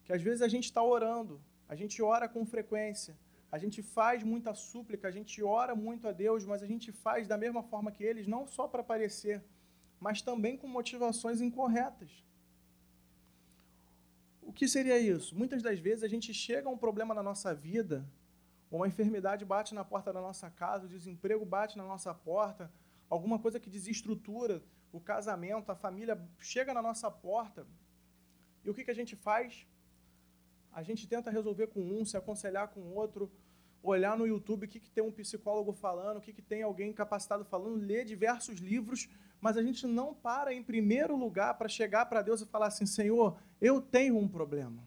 Que 0.04 0.12
às 0.12 0.20
vezes 0.20 0.42
a 0.42 0.48
gente 0.48 0.64
está 0.64 0.83
orando, 0.83 1.40
a 1.68 1.76
gente 1.76 2.02
ora 2.02 2.28
com 2.28 2.44
frequência, 2.44 3.16
a 3.52 3.56
gente 3.56 3.85
faz 3.85 4.24
muita 4.24 4.52
súplica, 4.52 5.06
a 5.06 5.12
gente 5.12 5.40
ora 5.44 5.76
muito 5.76 6.09
a 6.09 6.12
Deus, 6.12 6.44
mas 6.44 6.61
a 6.61 6.66
gente 6.66 6.90
faz 6.90 7.28
da 7.28 7.38
mesma 7.38 7.62
forma 7.62 7.92
que 7.92 8.02
eles, 8.02 8.26
não 8.26 8.48
só 8.48 8.66
para 8.66 8.80
aparecer, 8.80 9.40
mas 10.00 10.20
também 10.20 10.56
com 10.56 10.66
motivações 10.66 11.40
incorretas. 11.40 12.11
O 14.50 14.52
que 14.52 14.66
seria 14.66 14.98
isso? 14.98 15.32
Muitas 15.36 15.62
das 15.62 15.78
vezes 15.78 16.02
a 16.02 16.08
gente 16.08 16.34
chega 16.34 16.68
a 16.68 16.72
um 16.72 16.76
problema 16.76 17.14
na 17.14 17.22
nossa 17.22 17.54
vida, 17.54 18.04
uma 18.68 18.88
enfermidade 18.88 19.44
bate 19.44 19.72
na 19.72 19.84
porta 19.84 20.12
da 20.12 20.20
nossa 20.20 20.50
casa, 20.50 20.86
o 20.86 20.88
desemprego 20.88 21.44
bate 21.44 21.78
na 21.78 21.84
nossa 21.84 22.12
porta, 22.12 22.68
alguma 23.08 23.38
coisa 23.38 23.60
que 23.60 23.70
desestrutura 23.70 24.60
o 24.90 24.98
casamento, 25.00 25.70
a 25.70 25.76
família 25.76 26.20
chega 26.40 26.74
na 26.74 26.82
nossa 26.82 27.08
porta. 27.08 27.64
E 28.64 28.68
o 28.68 28.74
que, 28.74 28.82
que 28.82 28.90
a 28.90 28.98
gente 29.00 29.14
faz? 29.14 29.68
A 30.72 30.82
gente 30.82 31.06
tenta 31.06 31.30
resolver 31.30 31.68
com 31.68 31.80
um, 31.80 32.04
se 32.04 32.16
aconselhar 32.16 32.66
com 32.70 32.80
outro, 32.92 33.30
olhar 33.80 34.18
no 34.18 34.26
YouTube 34.26 34.66
o 34.66 34.68
que, 34.68 34.80
que 34.80 34.90
tem 34.90 35.04
um 35.04 35.12
psicólogo 35.12 35.72
falando, 35.72 36.16
o 36.16 36.20
que, 36.20 36.32
que 36.32 36.42
tem 36.42 36.64
alguém 36.64 36.92
capacitado 36.92 37.44
falando, 37.44 37.76
ler 37.76 38.04
diversos 38.04 38.58
livros, 38.58 39.08
mas 39.40 39.57
a 39.57 39.62
gente 39.62 39.87
não 39.87 40.12
para 40.12 40.53
em 40.53 40.62
primeiro 40.62 41.16
lugar 41.16 41.55
para 41.55 41.68
chegar 41.68 42.07
para 42.07 42.22
Deus 42.22 42.40
e 42.42 42.46
falar 42.46 42.66
assim: 42.66 42.85
Senhor, 42.85 43.38
eu 43.61 43.81
tenho 43.81 44.18
um 44.18 44.29
problema. 44.29 44.83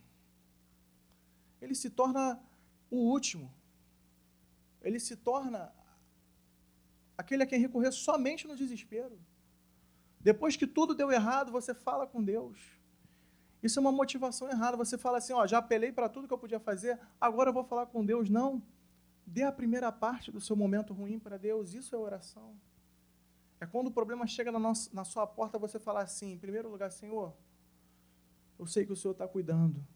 Ele 1.62 1.74
se 1.74 1.90
torna 1.90 2.40
o 2.92 2.98
último. 2.98 3.52
Ele 4.82 5.00
se 5.00 5.16
torna 5.16 5.74
aquele 7.18 7.44
a 7.44 7.46
quem 7.46 7.60
recorrer 7.60 7.92
somente 7.92 8.48
no 8.48 8.56
desespero. 8.56 9.18
Depois 10.20 10.56
que 10.56 10.68
tudo 10.68 10.94
deu 10.94 11.12
errado, 11.12 11.52
você 11.52 11.74
fala 11.74 12.06
com 12.06 12.24
Deus. 12.24 12.60
Isso 13.62 13.80
é 13.80 13.82
uma 13.82 13.92
motivação 13.92 14.50
errada. 14.50 14.78
Você 14.78 14.98
fala 14.98 15.18
assim: 15.18 15.34
ó, 15.34 15.48
já 15.48 15.58
apelei 15.58 15.92
para 15.92 16.10
tudo 16.10 16.28
que 16.28 16.34
eu 16.34 16.38
podia 16.38 16.60
fazer, 16.60 17.00
agora 17.20 17.50
eu 17.50 17.54
vou 17.54 17.64
falar 17.64 17.88
com 17.88 18.06
Deus. 18.06 18.30
Não. 18.30 18.62
Dê 19.26 19.44
a 19.44 19.54
primeira 19.54 19.90
parte 19.90 20.32
do 20.32 20.42
seu 20.42 20.56
momento 20.56 20.94
ruim 20.94 21.18
para 21.18 21.38
Deus. 21.38 21.74
Isso 21.74 21.96
é 21.96 21.98
oração. 21.98 22.54
É 23.64 23.66
quando 23.66 23.88
o 23.88 23.92
problema 23.92 24.28
chega 24.28 24.52
na, 24.52 24.60
nossa, 24.60 24.94
na 24.94 25.06
sua 25.06 25.26
porta, 25.26 25.58
você 25.58 25.80
falar 25.80 26.02
assim: 26.02 26.34
em 26.34 26.38
primeiro 26.38 26.70
lugar, 26.70 26.92
Senhor, 26.92 27.34
eu 28.60 28.68
sei 28.68 28.86
que 28.86 28.92
o 28.92 28.96
Senhor 28.96 29.14
está 29.14 29.26
cuidando. 29.26 29.88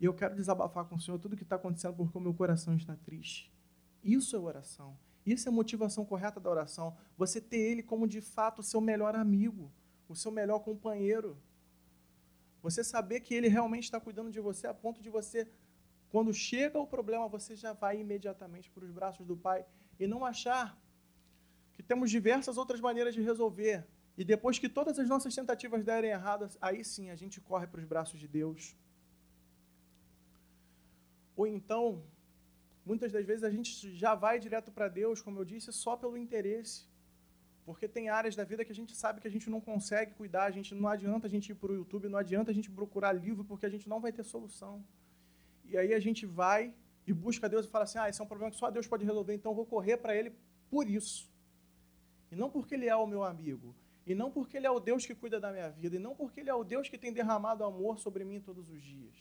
E 0.00 0.06
eu 0.06 0.14
quero 0.14 0.34
desabafar 0.34 0.86
com 0.86 0.94
o 0.94 1.00
Senhor 1.00 1.18
tudo 1.18 1.36
que 1.36 1.42
está 1.42 1.56
acontecendo 1.56 1.94
porque 1.94 2.16
o 2.16 2.20
meu 2.20 2.32
coração 2.32 2.74
está 2.74 2.96
triste. 2.96 3.52
Isso 4.02 4.34
é 4.34 4.38
oração. 4.38 4.96
Isso 5.26 5.46
é 5.46 5.52
a 5.52 5.54
motivação 5.54 6.02
correta 6.06 6.40
da 6.40 6.48
oração. 6.48 6.96
Você 7.14 7.42
ter 7.42 7.58
Ele 7.58 7.82
como 7.82 8.08
de 8.08 8.22
fato 8.22 8.60
o 8.60 8.62
seu 8.62 8.80
melhor 8.80 9.14
amigo, 9.14 9.70
o 10.08 10.16
seu 10.16 10.32
melhor 10.32 10.60
companheiro. 10.60 11.36
Você 12.62 12.82
saber 12.82 13.20
que 13.20 13.34
Ele 13.34 13.48
realmente 13.48 13.84
está 13.84 14.00
cuidando 14.00 14.30
de 14.30 14.40
você 14.40 14.66
a 14.66 14.72
ponto 14.72 15.02
de 15.02 15.10
você, 15.10 15.46
quando 16.08 16.32
chega 16.32 16.78
o 16.78 16.86
problema, 16.86 17.28
você 17.28 17.54
já 17.54 17.74
vai 17.74 18.00
imediatamente 18.00 18.70
para 18.70 18.82
os 18.82 18.90
braços 18.90 19.26
do 19.26 19.36
Pai 19.36 19.66
e 20.00 20.06
não 20.06 20.24
achar 20.24 20.82
que 21.74 21.82
temos 21.82 22.10
diversas 22.10 22.56
outras 22.56 22.80
maneiras 22.80 23.14
de 23.14 23.20
resolver. 23.20 23.84
E 24.16 24.24
depois 24.24 24.58
que 24.58 24.68
todas 24.68 24.98
as 24.98 25.08
nossas 25.08 25.34
tentativas 25.34 25.84
derem 25.84 26.10
erradas, 26.10 26.56
aí 26.60 26.84
sim 26.84 27.10
a 27.10 27.16
gente 27.16 27.40
corre 27.40 27.66
para 27.66 27.80
os 27.80 27.84
braços 27.84 28.18
de 28.18 28.28
Deus. 28.28 28.76
Ou 31.36 31.46
então, 31.46 32.02
muitas 32.86 33.10
das 33.10 33.26
vezes 33.26 33.42
a 33.42 33.50
gente 33.50 33.94
já 33.94 34.14
vai 34.14 34.38
direto 34.38 34.70
para 34.70 34.88
Deus, 34.88 35.20
como 35.20 35.40
eu 35.40 35.44
disse, 35.44 35.72
só 35.72 35.96
pelo 35.96 36.16
interesse. 36.16 36.86
Porque 37.66 37.88
tem 37.88 38.08
áreas 38.08 38.36
da 38.36 38.44
vida 38.44 38.64
que 38.64 38.70
a 38.70 38.74
gente 38.74 38.94
sabe 38.94 39.20
que 39.20 39.26
a 39.26 39.30
gente 39.30 39.50
não 39.50 39.60
consegue 39.60 40.12
cuidar, 40.14 40.44
a 40.44 40.50
gente 40.50 40.74
não 40.74 40.88
adianta 40.88 41.26
a 41.26 41.30
gente 41.30 41.50
ir 41.50 41.54
para 41.54 41.72
o 41.72 41.74
YouTube, 41.74 42.08
não 42.08 42.18
adianta 42.18 42.50
a 42.50 42.54
gente 42.54 42.70
procurar 42.70 43.12
livro, 43.12 43.44
porque 43.44 43.66
a 43.66 43.70
gente 43.70 43.88
não 43.88 44.00
vai 44.00 44.12
ter 44.12 44.22
solução. 44.22 44.84
E 45.64 45.76
aí 45.76 45.94
a 45.94 45.98
gente 45.98 46.26
vai 46.26 46.74
e 47.06 47.12
busca 47.12 47.48
Deus 47.48 47.66
e 47.66 47.68
fala 47.68 47.84
assim: 47.84 47.98
ah, 47.98 48.08
esse 48.08 48.20
é 48.20 48.24
um 48.24 48.26
problema 48.26 48.50
que 48.50 48.58
só 48.58 48.70
Deus 48.70 48.86
pode 48.86 49.04
resolver, 49.04 49.34
então 49.34 49.52
eu 49.52 49.56
vou 49.56 49.66
correr 49.66 49.96
para 49.96 50.14
Ele 50.14 50.32
por 50.70 50.88
isso. 50.88 51.33
E 52.34 52.36
não 52.36 52.50
porque 52.50 52.74
Ele 52.74 52.88
é 52.88 52.96
o 52.96 53.06
meu 53.06 53.22
amigo, 53.22 53.74
e 54.06 54.14
não 54.14 54.30
porque 54.30 54.56
Ele 54.56 54.66
é 54.66 54.70
o 54.70 54.80
Deus 54.80 55.06
que 55.06 55.14
cuida 55.14 55.38
da 55.38 55.52
minha 55.52 55.70
vida, 55.70 55.96
e 55.96 55.98
não 55.98 56.14
porque 56.14 56.40
Ele 56.40 56.50
é 56.50 56.54
o 56.54 56.64
Deus 56.64 56.88
que 56.88 56.98
tem 56.98 57.12
derramado 57.12 57.64
amor 57.64 57.98
sobre 57.98 58.24
mim 58.24 58.40
todos 58.40 58.68
os 58.68 58.82
dias. 58.82 59.14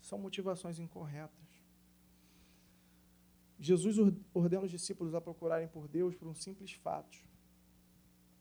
São 0.00 0.18
motivações 0.18 0.78
incorretas. 0.78 1.48
Jesus 3.58 3.96
ordena 4.34 4.64
os 4.64 4.70
discípulos 4.70 5.14
a 5.14 5.20
procurarem 5.20 5.68
por 5.68 5.86
Deus 5.86 6.16
por 6.16 6.26
um 6.26 6.34
simples 6.34 6.72
fato 6.72 7.32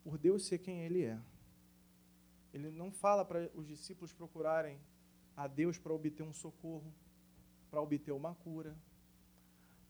por 0.04 0.18
Deus 0.18 0.46
ser 0.46 0.60
quem 0.60 0.82
Ele 0.82 1.04
é. 1.04 1.20
Ele 2.54 2.70
não 2.72 2.92
fala 2.92 3.24
para 3.24 3.50
os 3.54 3.68
discípulos 3.68 4.12
procurarem 4.12 4.80
a 5.36 5.48
Deus 5.48 5.78
para 5.78 5.94
obter 5.94 6.24
um 6.24 6.34
socorro, 6.34 6.94
para 7.70 7.82
obter 7.82 8.12
uma 8.12 8.36
cura, 8.36 8.76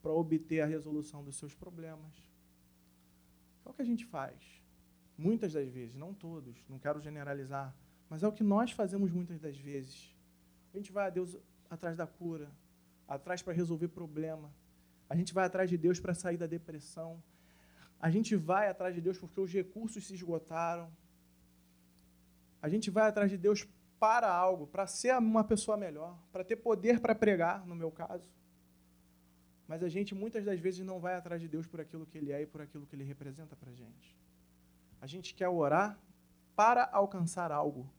para 0.01 0.11
obter 0.11 0.61
a 0.61 0.65
resolução 0.65 1.23
dos 1.23 1.37
seus 1.37 1.55
problemas. 1.55 2.30
É 3.65 3.69
o 3.69 3.73
que 3.73 3.81
a 3.81 3.85
gente 3.85 4.05
faz. 4.05 4.61
Muitas 5.17 5.53
das 5.53 5.69
vezes, 5.69 5.95
não 5.95 6.13
todos, 6.13 6.57
não 6.67 6.79
quero 6.79 6.99
generalizar, 6.99 7.75
mas 8.09 8.23
é 8.23 8.27
o 8.27 8.31
que 8.31 8.43
nós 8.43 8.71
fazemos 8.71 9.11
muitas 9.11 9.39
das 9.39 9.57
vezes. 9.57 10.15
A 10.73 10.77
gente 10.77 10.91
vai 10.91 11.07
a 11.07 11.09
Deus 11.09 11.37
atrás 11.69 11.95
da 11.95 12.07
cura, 12.07 12.51
atrás 13.07 13.41
para 13.41 13.53
resolver 13.53 13.89
problema. 13.89 14.51
A 15.09 15.15
gente 15.15 15.33
vai 15.33 15.45
atrás 15.45 15.69
de 15.69 15.77
Deus 15.77 15.99
para 15.99 16.13
sair 16.13 16.37
da 16.37 16.47
depressão. 16.47 17.21
A 17.99 18.09
gente 18.09 18.35
vai 18.35 18.67
atrás 18.67 18.95
de 18.95 19.01
Deus 19.01 19.17
porque 19.17 19.39
os 19.39 19.51
recursos 19.51 20.07
se 20.07 20.13
esgotaram. 20.13 20.91
A 22.61 22.69
gente 22.69 22.89
vai 22.89 23.07
atrás 23.07 23.29
de 23.29 23.37
Deus 23.37 23.67
para 23.99 24.33
algo, 24.33 24.65
para 24.65 24.87
ser 24.87 25.15
uma 25.17 25.43
pessoa 25.43 25.77
melhor, 25.77 26.17
para 26.31 26.43
ter 26.43 26.55
poder 26.55 26.99
para 26.99 27.13
pregar, 27.13 27.65
no 27.67 27.75
meu 27.75 27.91
caso. 27.91 28.27
Mas 29.67 29.83
a 29.83 29.89
gente 29.89 30.13
muitas 30.13 30.43
das 30.43 30.59
vezes 30.59 30.85
não 30.85 30.99
vai 30.99 31.15
atrás 31.15 31.41
de 31.41 31.47
Deus 31.47 31.65
por 31.65 31.79
aquilo 31.79 32.05
que 32.05 32.17
Ele 32.17 32.31
é 32.31 32.41
e 32.41 32.45
por 32.45 32.61
aquilo 32.61 32.85
que 32.85 32.95
Ele 32.95 33.03
representa 33.03 33.55
para 33.55 33.71
a 33.71 33.73
gente. 33.73 34.17
A 34.99 35.07
gente 35.07 35.33
quer 35.33 35.47
orar 35.49 35.99
para 36.55 36.89
alcançar 36.91 37.51
algo, 37.51 37.89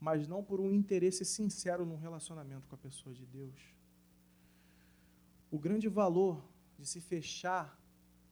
mas 0.00 0.26
não 0.26 0.42
por 0.42 0.60
um 0.60 0.72
interesse 0.72 1.24
sincero 1.24 1.84
num 1.84 1.96
relacionamento 1.96 2.66
com 2.68 2.74
a 2.74 2.78
pessoa 2.78 3.14
de 3.14 3.26
Deus. 3.26 3.60
O 5.50 5.58
grande 5.58 5.88
valor 5.88 6.42
de 6.78 6.86
se 6.86 7.00
fechar 7.00 7.78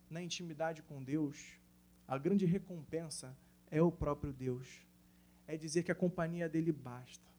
na 0.08 0.22
intimidade 0.22 0.82
com 0.82 1.02
Deus, 1.02 1.58
a 2.06 2.16
grande 2.16 2.46
recompensa 2.46 3.36
é 3.70 3.82
o 3.82 3.90
próprio 3.90 4.32
Deus. 4.32 4.86
É 5.46 5.56
dizer 5.56 5.82
que 5.82 5.92
a 5.92 5.94
companhia 5.94 6.48
dele 6.48 6.72
basta. 6.72 7.35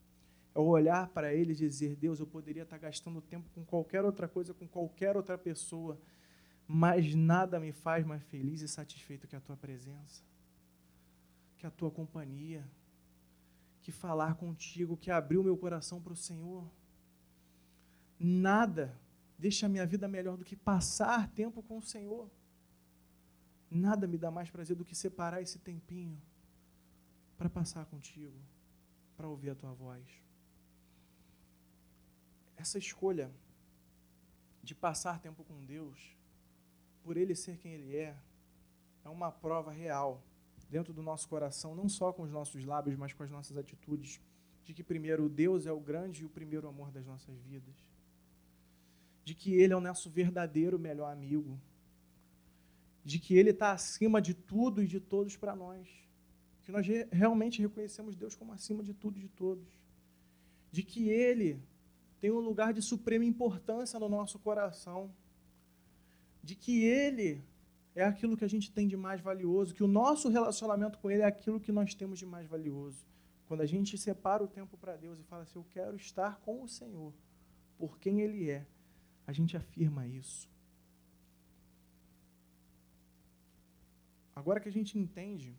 É 0.57 0.59
olhar 0.59 1.07
para 1.09 1.31
ele 1.31 1.51
e 1.51 1.55
dizer: 1.55 1.95
Deus, 1.95 2.19
eu 2.19 2.25
poderia 2.25 2.63
estar 2.63 2.79
gastando 2.79 3.21
tempo 3.21 3.47
com 3.51 3.63
qualquer 3.63 4.03
outra 4.03 4.27
coisa, 4.27 4.55
com 4.55 4.67
qualquer 4.67 5.15
outra 5.15 5.37
pessoa, 5.37 6.01
mas 6.67 7.13
nada 7.13 7.59
me 7.59 7.71
faz 7.71 8.03
mais 8.03 8.23
feliz 8.23 8.61
e 8.61 8.67
satisfeito 8.67 9.27
que 9.27 9.35
a 9.35 9.39
tua 9.39 9.55
presença, 9.55 10.23
que 11.59 11.67
a 11.67 11.69
tua 11.69 11.91
companhia, 11.91 12.67
que 13.83 13.91
falar 13.91 14.33
contigo, 14.33 14.97
que 14.97 15.11
abrir 15.11 15.37
o 15.37 15.43
meu 15.43 15.55
coração 15.55 16.01
para 16.01 16.13
o 16.13 16.15
Senhor. 16.15 16.67
Nada 18.19 18.99
deixa 19.37 19.67
a 19.67 19.69
minha 19.69 19.85
vida 19.85 20.07
melhor 20.07 20.37
do 20.37 20.43
que 20.43 20.55
passar 20.55 21.29
tempo 21.33 21.61
com 21.61 21.77
o 21.77 21.83
Senhor. 21.83 22.31
Nada 23.69 24.07
me 24.07 24.17
dá 24.17 24.31
mais 24.31 24.49
prazer 24.49 24.75
do 24.75 24.83
que 24.83 24.95
separar 24.95 25.39
esse 25.39 25.59
tempinho 25.59 26.19
para 27.37 27.47
passar 27.47 27.85
contigo, 27.85 28.39
para 29.15 29.27
ouvir 29.27 29.51
a 29.51 29.55
tua 29.55 29.71
voz. 29.73 30.26
Essa 32.57 32.77
escolha 32.77 33.31
de 34.61 34.75
passar 34.75 35.21
tempo 35.21 35.43
com 35.43 35.63
Deus, 35.63 36.17
por 37.03 37.15
Ele 37.15 37.35
ser 37.35 37.57
quem 37.57 37.73
Ele 37.73 37.95
é, 37.95 38.17
é 39.05 39.09
uma 39.09 39.31
prova 39.31 39.71
real 39.71 40.21
dentro 40.69 40.91
do 40.91 41.01
nosso 41.01 41.29
coração, 41.29 41.73
não 41.73 41.87
só 41.87 42.11
com 42.11 42.23
os 42.23 42.31
nossos 42.31 42.65
lábios, 42.65 42.97
mas 42.97 43.13
com 43.13 43.23
as 43.23 43.31
nossas 43.31 43.55
atitudes, 43.55 44.19
de 44.65 44.73
que 44.73 44.83
primeiro 44.83 45.29
Deus 45.29 45.65
é 45.65 45.71
o 45.71 45.79
grande 45.79 46.23
e 46.23 46.25
o 46.25 46.29
primeiro 46.29 46.67
amor 46.67 46.91
das 46.91 47.05
nossas 47.05 47.37
vidas, 47.43 47.75
de 49.23 49.33
que 49.33 49.53
Ele 49.53 49.71
é 49.71 49.77
o 49.77 49.81
nosso 49.81 50.09
verdadeiro 50.09 50.77
melhor 50.77 51.11
amigo 51.11 51.57
de 53.07 53.19
que 53.19 53.37
Ele 53.37 53.51
está 53.51 53.71
acima 53.71 54.21
de 54.21 54.33
tudo 54.33 54.83
e 54.83 54.85
de 54.85 54.99
todos 54.99 55.37
para 55.37 55.55
nós. 55.55 55.87
Que 56.63 56.73
nós 56.73 56.85
realmente 57.09 57.61
reconhecemos 57.61 58.17
Deus 58.17 58.35
como 58.35 58.51
acima 58.51 58.83
de 58.83 58.93
tudo 58.93 59.17
e 59.17 59.21
de 59.21 59.29
todos. 59.29 59.65
De 60.69 60.83
que 60.83 61.07
Ele 61.07 61.57
tem 62.19 62.31
um 62.31 62.39
lugar 62.39 62.73
de 62.73 62.81
suprema 62.81 63.25
importância 63.25 63.99
no 63.99 64.09
nosso 64.09 64.39
coração. 64.39 65.11
De 66.43 66.55
que 66.55 66.83
Ele 66.83 67.43
é 67.95 68.03
aquilo 68.03 68.37
que 68.37 68.45
a 68.45 68.47
gente 68.47 68.71
tem 68.71 68.87
de 68.87 68.95
mais 68.95 69.21
valioso, 69.21 69.73
que 69.73 69.83
o 69.83 69.87
nosso 69.87 70.29
relacionamento 70.29 70.99
com 70.99 71.09
Ele 71.09 71.23
é 71.23 71.25
aquilo 71.25 71.59
que 71.59 71.71
nós 71.71 71.93
temos 71.93 72.19
de 72.19 72.25
mais 72.25 72.47
valioso. 72.47 73.05
Quando 73.47 73.61
a 73.61 73.65
gente 73.65 73.97
separa 73.97 74.43
o 74.43 74.47
tempo 74.47 74.77
para 74.77 74.95
Deus 74.95 75.19
e 75.19 75.23
fala 75.23 75.43
assim, 75.43 75.57
eu 75.57 75.65
quero 75.69 75.95
estar 75.95 76.39
com 76.41 76.63
o 76.63 76.67
Senhor, 76.67 77.13
por 77.77 77.97
quem 77.97 78.21
Ele 78.21 78.49
é, 78.49 78.65
a 79.25 79.33
gente 79.33 79.55
afirma 79.57 80.07
isso. 80.07 80.49
Agora 84.35 84.59
que 84.59 84.69
a 84.69 84.71
gente 84.71 84.97
entende 84.99 85.57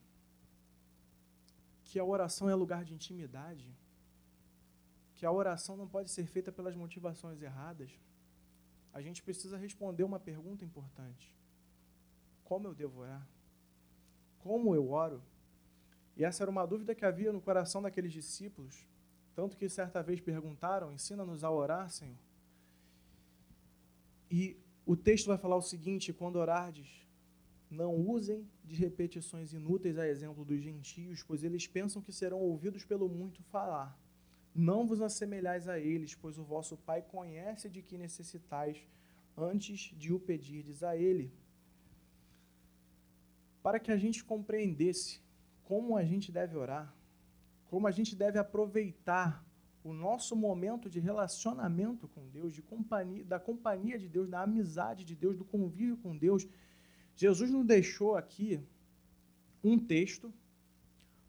que 1.82 1.98
a 1.98 2.04
oração 2.04 2.48
é 2.48 2.54
lugar 2.54 2.84
de 2.84 2.94
intimidade, 2.94 3.66
que 5.18 5.26
a 5.26 5.32
oração 5.32 5.76
não 5.76 5.88
pode 5.88 6.12
ser 6.12 6.26
feita 6.26 6.52
pelas 6.52 6.76
motivações 6.76 7.42
erradas, 7.42 7.90
a 8.92 9.02
gente 9.02 9.20
precisa 9.20 9.58
responder 9.58 10.04
uma 10.04 10.20
pergunta 10.20 10.64
importante: 10.64 11.36
Como 12.44 12.68
eu 12.68 12.74
devo 12.74 13.00
orar? 13.00 13.26
Como 14.38 14.76
eu 14.76 14.90
oro? 14.92 15.20
E 16.16 16.24
essa 16.24 16.44
era 16.44 16.50
uma 16.50 16.64
dúvida 16.64 16.94
que 16.94 17.04
havia 17.04 17.32
no 17.32 17.40
coração 17.40 17.82
daqueles 17.82 18.12
discípulos, 18.12 18.86
tanto 19.34 19.56
que 19.56 19.68
certa 19.68 20.00
vez 20.04 20.20
perguntaram: 20.20 20.92
Ensina-nos 20.92 21.42
a 21.42 21.50
orar, 21.50 21.90
Senhor. 21.90 22.16
E 24.30 24.56
o 24.86 24.96
texto 24.96 25.26
vai 25.26 25.36
falar 25.36 25.56
o 25.56 25.62
seguinte: 25.62 26.12
quando 26.12 26.36
orardes, 26.36 27.04
não 27.68 27.92
usem 27.92 28.48
de 28.64 28.76
repetições 28.76 29.52
inúteis 29.52 29.98
a 29.98 30.06
exemplo 30.06 30.44
dos 30.44 30.62
gentios, 30.62 31.24
pois 31.24 31.42
eles 31.42 31.66
pensam 31.66 32.00
que 32.00 32.12
serão 32.12 32.38
ouvidos 32.38 32.84
pelo 32.84 33.08
muito 33.08 33.42
falar. 33.42 33.98
Não 34.54 34.86
vos 34.86 35.00
assemelhais 35.00 35.68
a 35.68 35.78
eles, 35.78 36.14
pois 36.14 36.38
o 36.38 36.44
vosso 36.44 36.76
Pai 36.76 37.02
conhece 37.02 37.68
de 37.68 37.82
que 37.82 37.96
necessitais 37.96 38.82
antes 39.36 39.92
de 39.96 40.12
o 40.12 40.18
pedirdes 40.18 40.82
a 40.82 40.96
Ele. 40.96 41.32
Para 43.62 43.78
que 43.78 43.92
a 43.92 43.96
gente 43.96 44.24
compreendesse 44.24 45.20
como 45.64 45.96
a 45.96 46.04
gente 46.04 46.32
deve 46.32 46.56
orar, 46.56 46.92
como 47.66 47.86
a 47.86 47.90
gente 47.90 48.16
deve 48.16 48.38
aproveitar 48.38 49.44
o 49.84 49.92
nosso 49.92 50.34
momento 50.34 50.88
de 50.88 50.98
relacionamento 50.98 52.08
com 52.08 52.28
Deus, 52.28 52.52
de 52.52 52.62
companhia, 52.62 53.24
da 53.24 53.38
companhia 53.38 53.98
de 53.98 54.08
Deus, 54.08 54.28
da 54.28 54.42
amizade 54.42 55.04
de 55.04 55.14
Deus, 55.14 55.36
do 55.36 55.44
convívio 55.44 55.96
com 55.98 56.16
Deus, 56.16 56.46
Jesus 57.14 57.50
nos 57.50 57.66
deixou 57.66 58.16
aqui 58.16 58.60
um 59.62 59.78
texto 59.78 60.32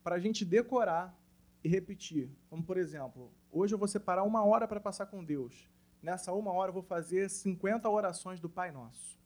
para 0.03 0.15
a 0.15 0.19
gente 0.19 0.45
decorar 0.45 1.18
e 1.63 1.69
repetir. 1.69 2.29
Como, 2.49 2.63
por 2.63 2.77
exemplo, 2.77 3.31
hoje 3.51 3.73
eu 3.73 3.77
vou 3.77 3.87
separar 3.87 4.23
uma 4.23 4.43
hora 4.43 4.67
para 4.67 4.79
passar 4.79 5.05
com 5.05 5.23
Deus. 5.23 5.69
Nessa 6.01 6.31
uma 6.33 6.51
hora 6.51 6.69
eu 6.69 6.73
vou 6.73 6.83
fazer 6.83 7.29
50 7.29 7.89
orações 7.89 8.39
do 8.39 8.49
Pai 8.49 8.71
Nosso. 8.71 9.19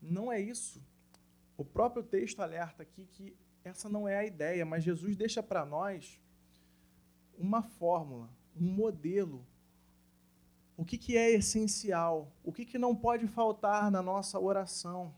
Não 0.00 0.30
é 0.30 0.40
isso. 0.40 0.82
O 1.56 1.64
próprio 1.64 2.02
texto 2.02 2.40
alerta 2.40 2.82
aqui 2.82 3.06
que 3.06 3.36
essa 3.64 3.88
não 3.88 4.06
é 4.08 4.18
a 4.18 4.24
ideia, 4.24 4.64
mas 4.64 4.84
Jesus 4.84 5.16
deixa 5.16 5.42
para 5.42 5.64
nós 5.64 6.20
uma 7.36 7.62
fórmula, 7.62 8.28
um 8.54 8.64
modelo. 8.64 9.44
O 10.76 10.84
que, 10.84 10.96
que 10.96 11.16
é 11.16 11.30
essencial? 11.30 12.30
O 12.44 12.52
que, 12.52 12.64
que 12.64 12.78
não 12.78 12.94
pode 12.94 13.26
faltar 13.26 13.90
na 13.90 14.02
nossa 14.02 14.38
oração? 14.38 15.12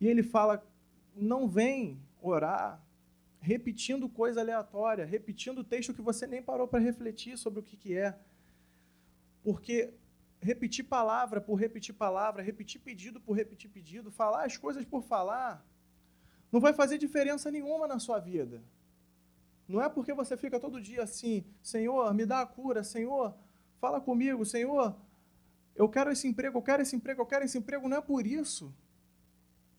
E 0.00 0.06
ele 0.06 0.22
fala: 0.22 0.62
não 1.14 1.48
vem 1.48 2.00
orar 2.20 2.82
repetindo 3.42 4.08
coisa 4.08 4.40
aleatória, 4.40 5.04
repetindo 5.04 5.64
texto 5.64 5.92
que 5.92 6.00
você 6.00 6.28
nem 6.28 6.40
parou 6.40 6.68
para 6.68 6.78
refletir 6.78 7.36
sobre 7.36 7.58
o 7.58 7.62
que, 7.62 7.76
que 7.76 7.98
é. 7.98 8.16
Porque 9.42 9.92
repetir 10.40 10.84
palavra 10.84 11.40
por 11.40 11.56
repetir 11.56 11.92
palavra, 11.92 12.40
repetir 12.40 12.80
pedido 12.80 13.20
por 13.20 13.32
repetir 13.32 13.68
pedido, 13.68 14.12
falar 14.12 14.44
as 14.44 14.56
coisas 14.56 14.84
por 14.84 15.02
falar, 15.02 15.66
não 16.52 16.60
vai 16.60 16.72
fazer 16.72 16.98
diferença 16.98 17.50
nenhuma 17.50 17.88
na 17.88 17.98
sua 17.98 18.20
vida. 18.20 18.62
Não 19.66 19.82
é 19.82 19.88
porque 19.88 20.14
você 20.14 20.36
fica 20.36 20.60
todo 20.60 20.80
dia 20.80 21.02
assim, 21.02 21.44
Senhor, 21.60 22.14
me 22.14 22.24
dá 22.24 22.42
a 22.42 22.46
cura, 22.46 22.84
Senhor, 22.84 23.34
fala 23.80 24.00
comigo, 24.00 24.46
Senhor, 24.46 24.96
eu 25.74 25.88
quero 25.88 26.12
esse 26.12 26.28
emprego, 26.28 26.58
eu 26.58 26.62
quero 26.62 26.82
esse 26.82 26.94
emprego, 26.94 27.22
eu 27.22 27.26
quero 27.26 27.44
esse 27.44 27.58
emprego, 27.58 27.88
não 27.88 27.96
é 27.96 28.00
por 28.00 28.24
isso. 28.24 28.72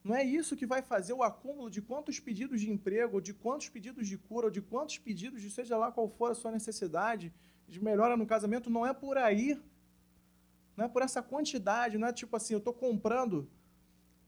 Não 0.04 0.16
é 0.16 0.24
isso 0.24 0.58
que 0.58 0.66
vai 0.66 0.82
fazer 0.82 1.14
o 1.14 1.24
acúmulo 1.24 1.70
de 1.70 1.82
quantos 1.82 2.20
pedidos 2.20 2.60
de 2.60 2.70
emprego, 2.70 3.16
ou 3.16 3.22
de 3.22 3.34
quantos 3.34 3.70
pedidos 3.70 4.08
de 4.08 4.18
cura, 4.18 4.48
ou 4.48 4.52
de 4.52 4.62
quantos 4.62 4.98
pedidos 4.98 5.42
de 5.42 5.50
seja 5.50 5.78
lá 5.78 5.92
qual 5.92 6.10
for 6.10 6.32
a 6.32 6.36
sua 6.36 6.52
necessidade, 6.52 7.34
de 7.68 7.82
melhora 7.82 8.18
no 8.18 8.26
casamento, 8.26 8.70
não 8.70 8.86
é 8.86 8.94
por 8.94 9.18
aí. 9.18 9.60
Não 10.76 10.86
é 10.86 10.88
por 10.90 11.02
essa 11.02 11.22
quantidade, 11.22 11.98
não 11.98 12.08
é 12.08 12.14
tipo 12.14 12.36
assim, 12.36 12.54
eu 12.54 12.58
estou 12.58 12.74
comprando 12.74 13.50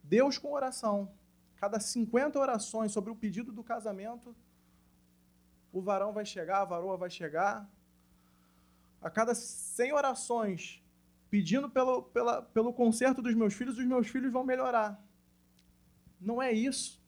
Deus 0.02 0.38
com 0.38 0.54
oração. 0.54 1.12
Cada 1.58 1.80
50 1.80 2.40
orações 2.40 2.92
sobre 2.92 3.12
o 3.12 3.16
pedido 3.16 3.52
do 3.52 3.64
casamento, 3.64 4.36
o 5.74 5.82
varão 5.82 6.14
vai 6.14 6.26
chegar, 6.26 6.62
a 6.62 6.66
varoa 6.66 6.96
vai 6.96 7.10
chegar. 7.10 7.70
A 9.02 9.10
cada 9.10 9.36
100 9.36 9.92
orações 9.92 10.82
pedindo 11.30 11.70
pelo, 11.70 12.04
pela, 12.04 12.42
pelo 12.42 12.72
conserto 12.72 13.22
dos 13.22 13.34
meus 13.34 13.54
filhos, 13.54 13.78
os 13.78 13.86
meus 13.86 14.08
filhos 14.08 14.32
vão 14.32 14.44
melhorar. 14.44 15.05
Não 16.20 16.42
é 16.42 16.52
isso. 16.52 17.02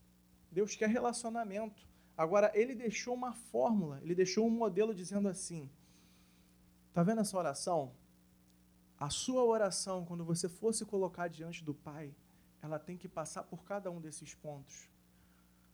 Deus 0.51 0.75
quer 0.75 0.89
relacionamento. 0.89 1.87
Agora, 2.17 2.51
ele 2.55 2.73
deixou 2.73 3.13
uma 3.13 3.33
fórmula, 3.33 3.99
ele 4.01 4.15
deixou 4.15 4.47
um 4.47 4.49
modelo 4.49 4.93
dizendo 4.93 5.27
assim: 5.27 5.69
está 6.89 7.03
vendo 7.03 7.21
essa 7.21 7.37
oração? 7.37 7.93
A 8.99 9.09
sua 9.09 9.43
oração, 9.43 10.03
quando 10.03 10.25
você 10.25 10.49
for 10.49 10.73
se 10.73 10.83
colocar 10.83 11.27
diante 11.27 11.63
do 11.63 11.73
Pai, 11.73 12.15
ela 12.61 12.79
tem 12.79 12.97
que 12.97 13.07
passar 13.07 13.43
por 13.43 13.63
cada 13.63 13.91
um 13.91 14.01
desses 14.01 14.33
pontos. 14.33 14.89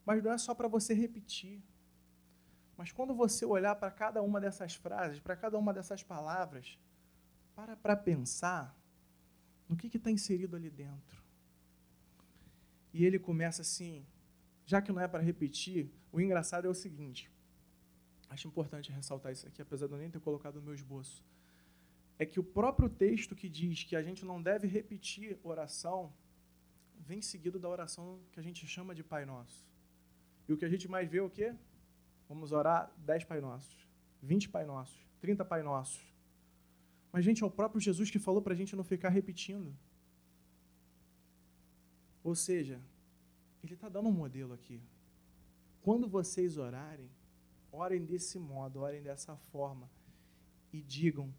Mas 0.06 0.22
não 0.22 0.34
é 0.34 0.38
só 0.38 0.54
para 0.54 0.68
você 0.68 0.94
repetir. 0.94 1.64
Mas 2.76 2.92
quando 2.92 3.14
você 3.14 3.46
olhar 3.46 3.76
para 3.76 3.90
cada 3.92 4.22
uma 4.22 4.42
dessas 4.42 4.76
frases, 4.76 5.22
para 5.22 5.38
cada 5.38 5.58
uma 5.58 5.74
dessas 5.74 6.04
palavras, 6.04 6.78
para 7.56 7.78
para 7.78 7.96
pensar 7.96 8.76
no 9.70 9.78
que 9.78 9.96
está 9.96 10.12
inserido 10.12 10.58
ali 10.58 10.70
dentro. 10.70 11.23
E 12.94 13.06
ele 13.06 13.20
começa 13.20 13.62
assim, 13.62 14.06
já 14.66 14.82
que 14.82 14.92
não 14.92 15.02
é 15.02 15.08
para 15.08 15.22
repetir, 15.22 15.92
o 16.12 16.22
engraçado 16.22 16.68
é 16.68 16.70
o 16.70 16.74
seguinte. 16.74 17.32
Acho 18.30 18.48
importante 18.48 18.92
ressaltar 18.92 19.32
isso 19.32 19.48
aqui, 19.48 19.62
apesar 19.62 19.88
de 19.88 19.94
eu 19.94 20.00
nem 20.00 20.10
ter 20.10 20.20
colocado 20.20 20.56
no 20.56 20.62
meu 20.62 20.74
esboço 20.74 21.24
é 22.18 22.26
que 22.26 22.40
o 22.40 22.44
próprio 22.44 22.90
texto 22.90 23.36
que 23.36 23.50
diz 23.50 23.84
que 23.84 23.96
a 23.96 24.02
gente 24.02 24.24
não 24.26 24.42
deve 24.42 24.68
repetir 24.68 25.38
oração 25.44 26.14
vem 27.00 27.22
seguido 27.22 27.60
da 27.60 27.68
oração 27.68 28.20
que 28.32 28.40
a 28.40 28.44
gente 28.44 28.66
chama 28.66 28.96
de 28.96 29.04
Pai 29.04 29.26
Nosso. 29.26 29.68
E 30.48 30.54
o 30.54 30.58
que 30.58 30.66
a 30.66 30.70
gente 30.70 30.88
mais 30.88 31.10
vê 31.10 31.18
é 31.18 31.22
o 31.22 31.30
quê? 31.30 31.54
Vamos 32.30 32.52
orar 32.52 32.92
10 32.98 33.26
Pai 33.26 33.42
Nossos, 33.42 33.76
20 34.22 34.50
Pai 34.50 34.66
Nossos, 34.66 34.98
30 35.20 35.44
Pai 35.44 35.62
Nossos. 35.64 36.02
Mas, 37.12 37.26
gente, 37.26 37.44
é 37.44 37.46
o 37.46 37.52
próprio 37.52 37.82
Jesus 37.82 38.10
que 38.10 38.20
falou 38.20 38.42
para 38.42 38.54
a 38.54 38.56
gente 38.56 38.76
não 38.76 38.84
ficar 38.84 39.10
repetindo. 39.10 39.76
Ou 42.24 42.36
seja, 42.36 42.82
ele 43.64 43.74
está 43.74 43.90
dando 43.90 44.10
um 44.10 44.14
modelo 44.14 44.54
aqui. 44.54 44.82
Quando 45.82 46.08
vocês 46.08 46.58
orarem, 46.58 47.10
orem 47.72 48.06
desse 48.06 48.40
modo, 48.40 48.80
orem 48.80 49.02
dessa 49.02 49.36
forma 49.36 49.90
e 50.72 50.82
digam 50.82 51.34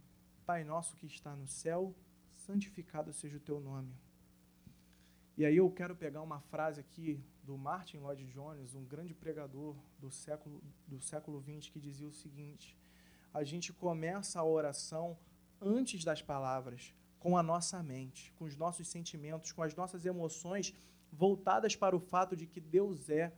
Pai 0.46 0.62
nosso 0.62 0.94
que 0.96 1.06
está 1.06 1.34
no 1.34 1.46
céu, 1.46 1.94
santificado 2.34 3.14
seja 3.14 3.38
o 3.38 3.40
teu 3.40 3.58
nome. 3.60 3.94
E 5.38 5.44
aí 5.44 5.56
eu 5.56 5.70
quero 5.70 5.96
pegar 5.96 6.20
uma 6.20 6.38
frase 6.38 6.78
aqui 6.78 7.18
do 7.42 7.56
Martin 7.56 7.96
Lloyd 7.96 8.26
Jones, 8.26 8.74
um 8.74 8.84
grande 8.84 9.14
pregador 9.14 9.74
do 9.98 10.10
século 10.10 10.62
do 10.86 11.00
século 11.00 11.40
20, 11.40 11.72
que 11.72 11.80
dizia 11.80 12.06
o 12.06 12.12
seguinte: 12.12 12.78
a 13.32 13.42
gente 13.42 13.72
começa 13.72 14.38
a 14.38 14.44
oração 14.44 15.18
antes 15.58 16.04
das 16.04 16.20
palavras, 16.20 16.94
com 17.24 17.38
a 17.38 17.42
nossa 17.42 17.82
mente, 17.82 18.30
com 18.32 18.44
os 18.44 18.54
nossos 18.54 18.86
sentimentos, 18.86 19.50
com 19.50 19.62
as 19.62 19.74
nossas 19.74 20.04
emoções 20.04 20.74
voltadas 21.10 21.74
para 21.74 21.96
o 21.96 21.98
fato 21.98 22.36
de 22.36 22.46
que 22.46 22.60
Deus 22.60 23.08
é 23.08 23.32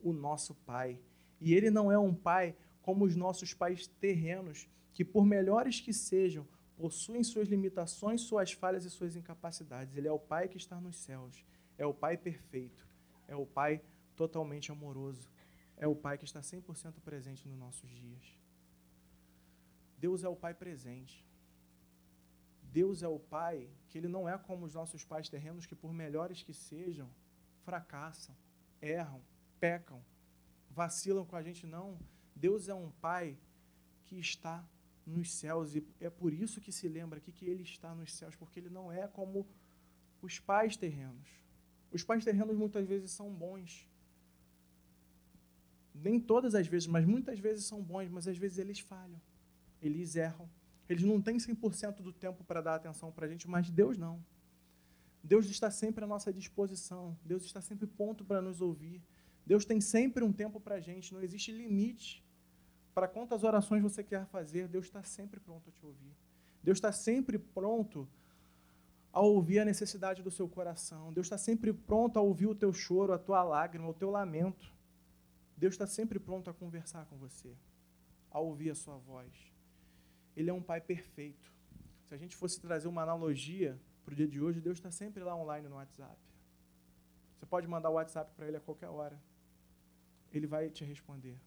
o 0.00 0.10
nosso 0.10 0.54
Pai. 0.54 0.98
E 1.38 1.52
Ele 1.52 1.70
não 1.70 1.92
é 1.92 1.98
um 1.98 2.14
Pai 2.14 2.56
como 2.80 3.04
os 3.04 3.14
nossos 3.14 3.52
pais 3.52 3.86
terrenos, 3.86 4.66
que, 4.94 5.04
por 5.04 5.26
melhores 5.26 5.80
que 5.80 5.92
sejam, 5.92 6.48
possuem 6.78 7.22
suas 7.22 7.46
limitações, 7.46 8.22
suas 8.22 8.52
falhas 8.52 8.86
e 8.86 8.90
suas 8.90 9.14
incapacidades. 9.14 9.94
Ele 9.94 10.08
é 10.08 10.12
o 10.12 10.18
Pai 10.18 10.48
que 10.48 10.56
está 10.56 10.80
nos 10.80 10.96
céus. 10.96 11.44
É 11.76 11.84
o 11.84 11.92
Pai 11.92 12.16
perfeito. 12.16 12.88
É 13.28 13.36
o 13.36 13.44
Pai 13.44 13.82
totalmente 14.16 14.72
amoroso. 14.72 15.30
É 15.76 15.86
o 15.86 15.94
Pai 15.94 16.16
que 16.16 16.24
está 16.24 16.40
100% 16.40 17.02
presente 17.04 17.46
nos 17.46 17.58
nossos 17.58 17.90
dias. 17.90 18.38
Deus 19.98 20.24
é 20.24 20.28
o 20.30 20.36
Pai 20.36 20.54
presente. 20.54 21.25
Deus 22.78 23.02
é 23.02 23.08
o 23.08 23.18
Pai 23.18 23.70
que 23.88 23.96
ele 23.96 24.06
não 24.06 24.28
é 24.28 24.36
como 24.36 24.66
os 24.66 24.74
nossos 24.74 25.02
pais 25.02 25.30
terrenos 25.30 25.64
que, 25.64 25.74
por 25.74 25.94
melhores 25.94 26.42
que 26.42 26.52
sejam, 26.52 27.08
fracassam, 27.64 28.36
erram, 28.82 29.22
pecam, 29.58 30.04
vacilam 30.68 31.24
com 31.24 31.36
a 31.36 31.42
gente. 31.42 31.66
Não. 31.66 31.98
Deus 32.34 32.68
é 32.68 32.74
um 32.74 32.90
Pai 32.90 33.38
que 34.04 34.18
está 34.18 34.62
nos 35.06 35.32
céus, 35.32 35.74
e 35.74 35.82
é 35.98 36.10
por 36.10 36.34
isso 36.34 36.60
que 36.60 36.70
se 36.70 36.86
lembra 36.86 37.16
aqui 37.18 37.32
que 37.32 37.46
ele 37.46 37.62
está 37.62 37.94
nos 37.94 38.12
céus, 38.12 38.36
porque 38.36 38.60
ele 38.60 38.68
não 38.68 38.92
é 38.92 39.08
como 39.08 39.48
os 40.20 40.38
pais 40.38 40.76
terrenos. 40.76 41.30
Os 41.90 42.04
pais 42.04 42.26
terrenos 42.26 42.58
muitas 42.58 42.86
vezes 42.86 43.10
são 43.10 43.32
bons. 43.32 43.88
Nem 45.94 46.20
todas 46.20 46.54
as 46.54 46.66
vezes, 46.66 46.86
mas 46.86 47.06
muitas 47.06 47.38
vezes 47.38 47.64
são 47.64 47.82
bons, 47.82 48.10
mas 48.10 48.28
às 48.28 48.36
vezes 48.36 48.58
eles 48.58 48.80
falham. 48.80 49.22
Eles 49.80 50.14
erram. 50.14 50.46
Eles 50.88 51.02
não 51.02 51.20
têm 51.20 51.36
100% 51.36 52.02
do 52.02 52.12
tempo 52.12 52.44
para 52.44 52.60
dar 52.60 52.74
atenção 52.76 53.10
para 53.10 53.26
a 53.26 53.28
gente, 53.28 53.48
mas 53.48 53.70
Deus 53.70 53.96
não. 53.98 54.24
Deus 55.22 55.46
está 55.46 55.70
sempre 55.70 56.04
à 56.04 56.06
nossa 56.06 56.32
disposição. 56.32 57.16
Deus 57.24 57.44
está 57.44 57.60
sempre 57.60 57.86
pronto 57.86 58.24
para 58.24 58.40
nos 58.40 58.60
ouvir. 58.60 59.02
Deus 59.44 59.64
tem 59.64 59.80
sempre 59.80 60.22
um 60.22 60.32
tempo 60.32 60.60
para 60.60 60.76
a 60.76 60.80
gente. 60.80 61.12
Não 61.12 61.22
existe 61.22 61.50
limite 61.50 62.24
para 62.96 63.06
quantas 63.06 63.44
orações 63.44 63.82
você 63.82 64.02
quer 64.02 64.24
fazer, 64.24 64.66
Deus 64.68 64.86
está 64.86 65.02
sempre 65.02 65.38
pronto 65.38 65.68
a 65.68 65.72
te 65.72 65.84
ouvir. 65.84 66.16
Deus 66.62 66.78
está 66.78 66.90
sempre 66.90 67.38
pronto 67.38 68.08
a 69.12 69.20
ouvir 69.20 69.58
a 69.58 69.66
necessidade 69.66 70.22
do 70.22 70.30
seu 70.30 70.48
coração. 70.48 71.12
Deus 71.12 71.26
está 71.26 71.36
sempre 71.36 71.74
pronto 71.74 72.18
a 72.18 72.22
ouvir 72.22 72.46
o 72.46 72.54
teu 72.54 72.72
choro, 72.72 73.12
a 73.12 73.18
tua 73.18 73.42
lágrima, 73.42 73.86
o 73.86 73.92
teu 73.92 74.08
lamento. 74.08 74.74
Deus 75.58 75.74
está 75.74 75.86
sempre 75.86 76.18
pronto 76.18 76.48
a 76.48 76.54
conversar 76.54 77.04
com 77.04 77.18
você, 77.18 77.54
a 78.30 78.40
ouvir 78.40 78.70
a 78.70 78.74
sua 78.74 78.96
voz. 78.96 79.30
Ele 80.36 80.50
é 80.50 80.52
um 80.52 80.62
Pai 80.62 80.80
perfeito. 80.80 81.52
Se 82.04 82.14
a 82.14 82.18
gente 82.18 82.36
fosse 82.36 82.60
trazer 82.60 82.88
uma 82.88 83.02
analogia 83.02 83.80
para 84.04 84.12
o 84.12 84.16
dia 84.16 84.28
de 84.28 84.40
hoje, 84.40 84.60
Deus 84.60 84.78
está 84.78 84.90
sempre 84.90 85.24
lá 85.24 85.34
online 85.34 85.68
no 85.68 85.76
WhatsApp. 85.76 86.18
Você 87.36 87.46
pode 87.46 87.66
mandar 87.66 87.90
o 87.90 87.94
WhatsApp 87.94 88.32
para 88.34 88.46
Ele 88.46 88.56
a 88.56 88.60
qualquer 88.60 88.88
hora. 88.88 89.20
Ele 90.32 90.46
vai 90.46 90.70
te 90.70 90.84
responder 90.84 91.40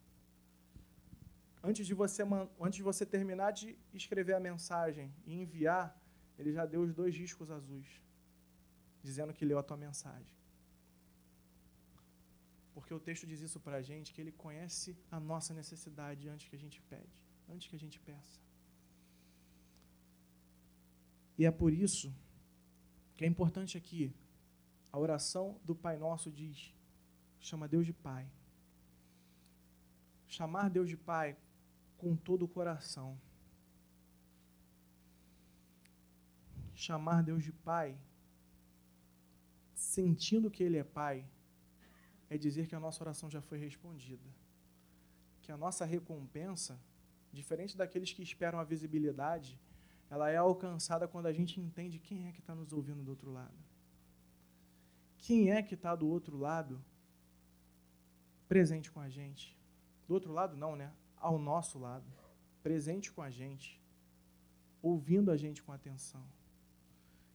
antes 1.64 1.86
de 1.86 1.94
você, 1.94 2.24
antes 2.60 2.78
de 2.78 2.84
você 2.84 3.06
terminar 3.06 3.52
de 3.52 3.78
escrever 3.94 4.34
a 4.34 4.40
mensagem 4.40 5.14
e 5.26 5.34
enviar, 5.42 5.86
ele 6.38 6.52
já 6.52 6.66
deu 6.66 6.82
os 6.82 6.94
dois 6.94 7.14
discos 7.14 7.52
azuis, 7.52 8.02
dizendo 9.04 9.34
que 9.34 9.46
leu 9.46 9.60
a 9.60 9.64
tua 9.64 9.78
mensagem. 9.78 10.34
Porque 12.74 12.94
o 12.94 13.00
texto 13.00 13.28
diz 13.28 13.42
isso 13.42 13.60
para 13.60 13.78
a 13.78 13.82
gente, 13.82 14.14
que 14.14 14.22
ele 14.22 14.32
conhece 14.32 14.98
a 15.12 15.20
nossa 15.20 15.54
necessidade 15.54 16.30
antes 16.30 16.48
que 16.48 16.56
a 16.56 16.60
gente 16.60 16.82
pede, 16.84 17.20
antes 17.48 17.68
que 17.68 17.76
a 17.76 17.80
gente 17.80 18.00
peça. 18.00 18.40
E 21.40 21.46
é 21.46 21.52
por 21.60 21.72
isso 21.72 22.14
que 23.16 23.24
é 23.24 23.28
importante 23.28 23.78
aqui, 23.78 24.14
a 24.92 25.00
oração 25.00 25.46
do 25.64 25.74
Pai 25.74 25.96
Nosso 25.98 26.30
diz, 26.30 26.76
chama 27.40 27.66
Deus 27.66 27.86
de 27.86 27.94
Pai. 27.94 28.30
chamar 30.38 30.70
Deus 30.70 30.90
de 30.90 30.98
Pai 30.98 31.38
com 31.98 32.16
todo 32.28 32.44
o 32.44 32.48
coração. 32.48 33.10
Chamar 36.74 37.24
Deus 37.24 37.42
de 37.48 37.54
Pai, 37.70 37.98
sentindo 39.74 40.52
que 40.52 40.62
Ele 40.62 40.78
é 40.78 40.84
Pai, 40.84 41.26
é 42.30 42.38
dizer 42.38 42.68
que 42.68 42.76
a 42.76 42.84
nossa 42.86 43.02
oração 43.04 43.30
já 43.30 43.42
foi 43.42 43.58
respondida. 43.58 44.30
Que 45.42 45.52
a 45.54 45.58
nossa 45.58 45.86
recompensa, 45.86 46.80
diferente 47.32 47.78
daqueles 47.78 48.12
que 48.14 48.22
esperam 48.22 48.60
a 48.60 48.70
visibilidade, 48.76 49.58
ela 50.10 50.30
é 50.30 50.38
alcançada 50.38 51.08
quando 51.08 51.28
a 51.28 51.34
gente 51.34 51.60
entende 51.60 52.00
quem 52.00 52.28
é 52.28 52.32
que 52.32 52.40
está 52.40 52.56
nos 52.56 52.74
ouvindo 52.74 53.04
do 53.04 53.12
outro 53.12 53.32
lado. 53.32 53.58
Quem 55.18 55.52
é 55.52 55.62
que 55.62 55.76
está 55.76 55.96
do 55.96 56.08
outro 56.08 56.38
lado 56.38 56.84
presente 58.48 58.90
com 58.90 59.00
a 59.00 59.10
gente? 59.10 59.56
Do 60.08 60.14
outro 60.16 60.32
lado, 60.32 60.58
não, 60.58 60.76
né? 60.76 60.92
Ao 61.16 61.38
nosso 61.38 61.78
lado. 61.78 62.06
Presente 62.64 63.12
com 63.12 63.22
a 63.22 63.30
gente. 63.30 63.80
Ouvindo 64.82 65.30
a 65.30 65.38
gente 65.38 65.62
com 65.62 65.72
atenção. 65.72 66.26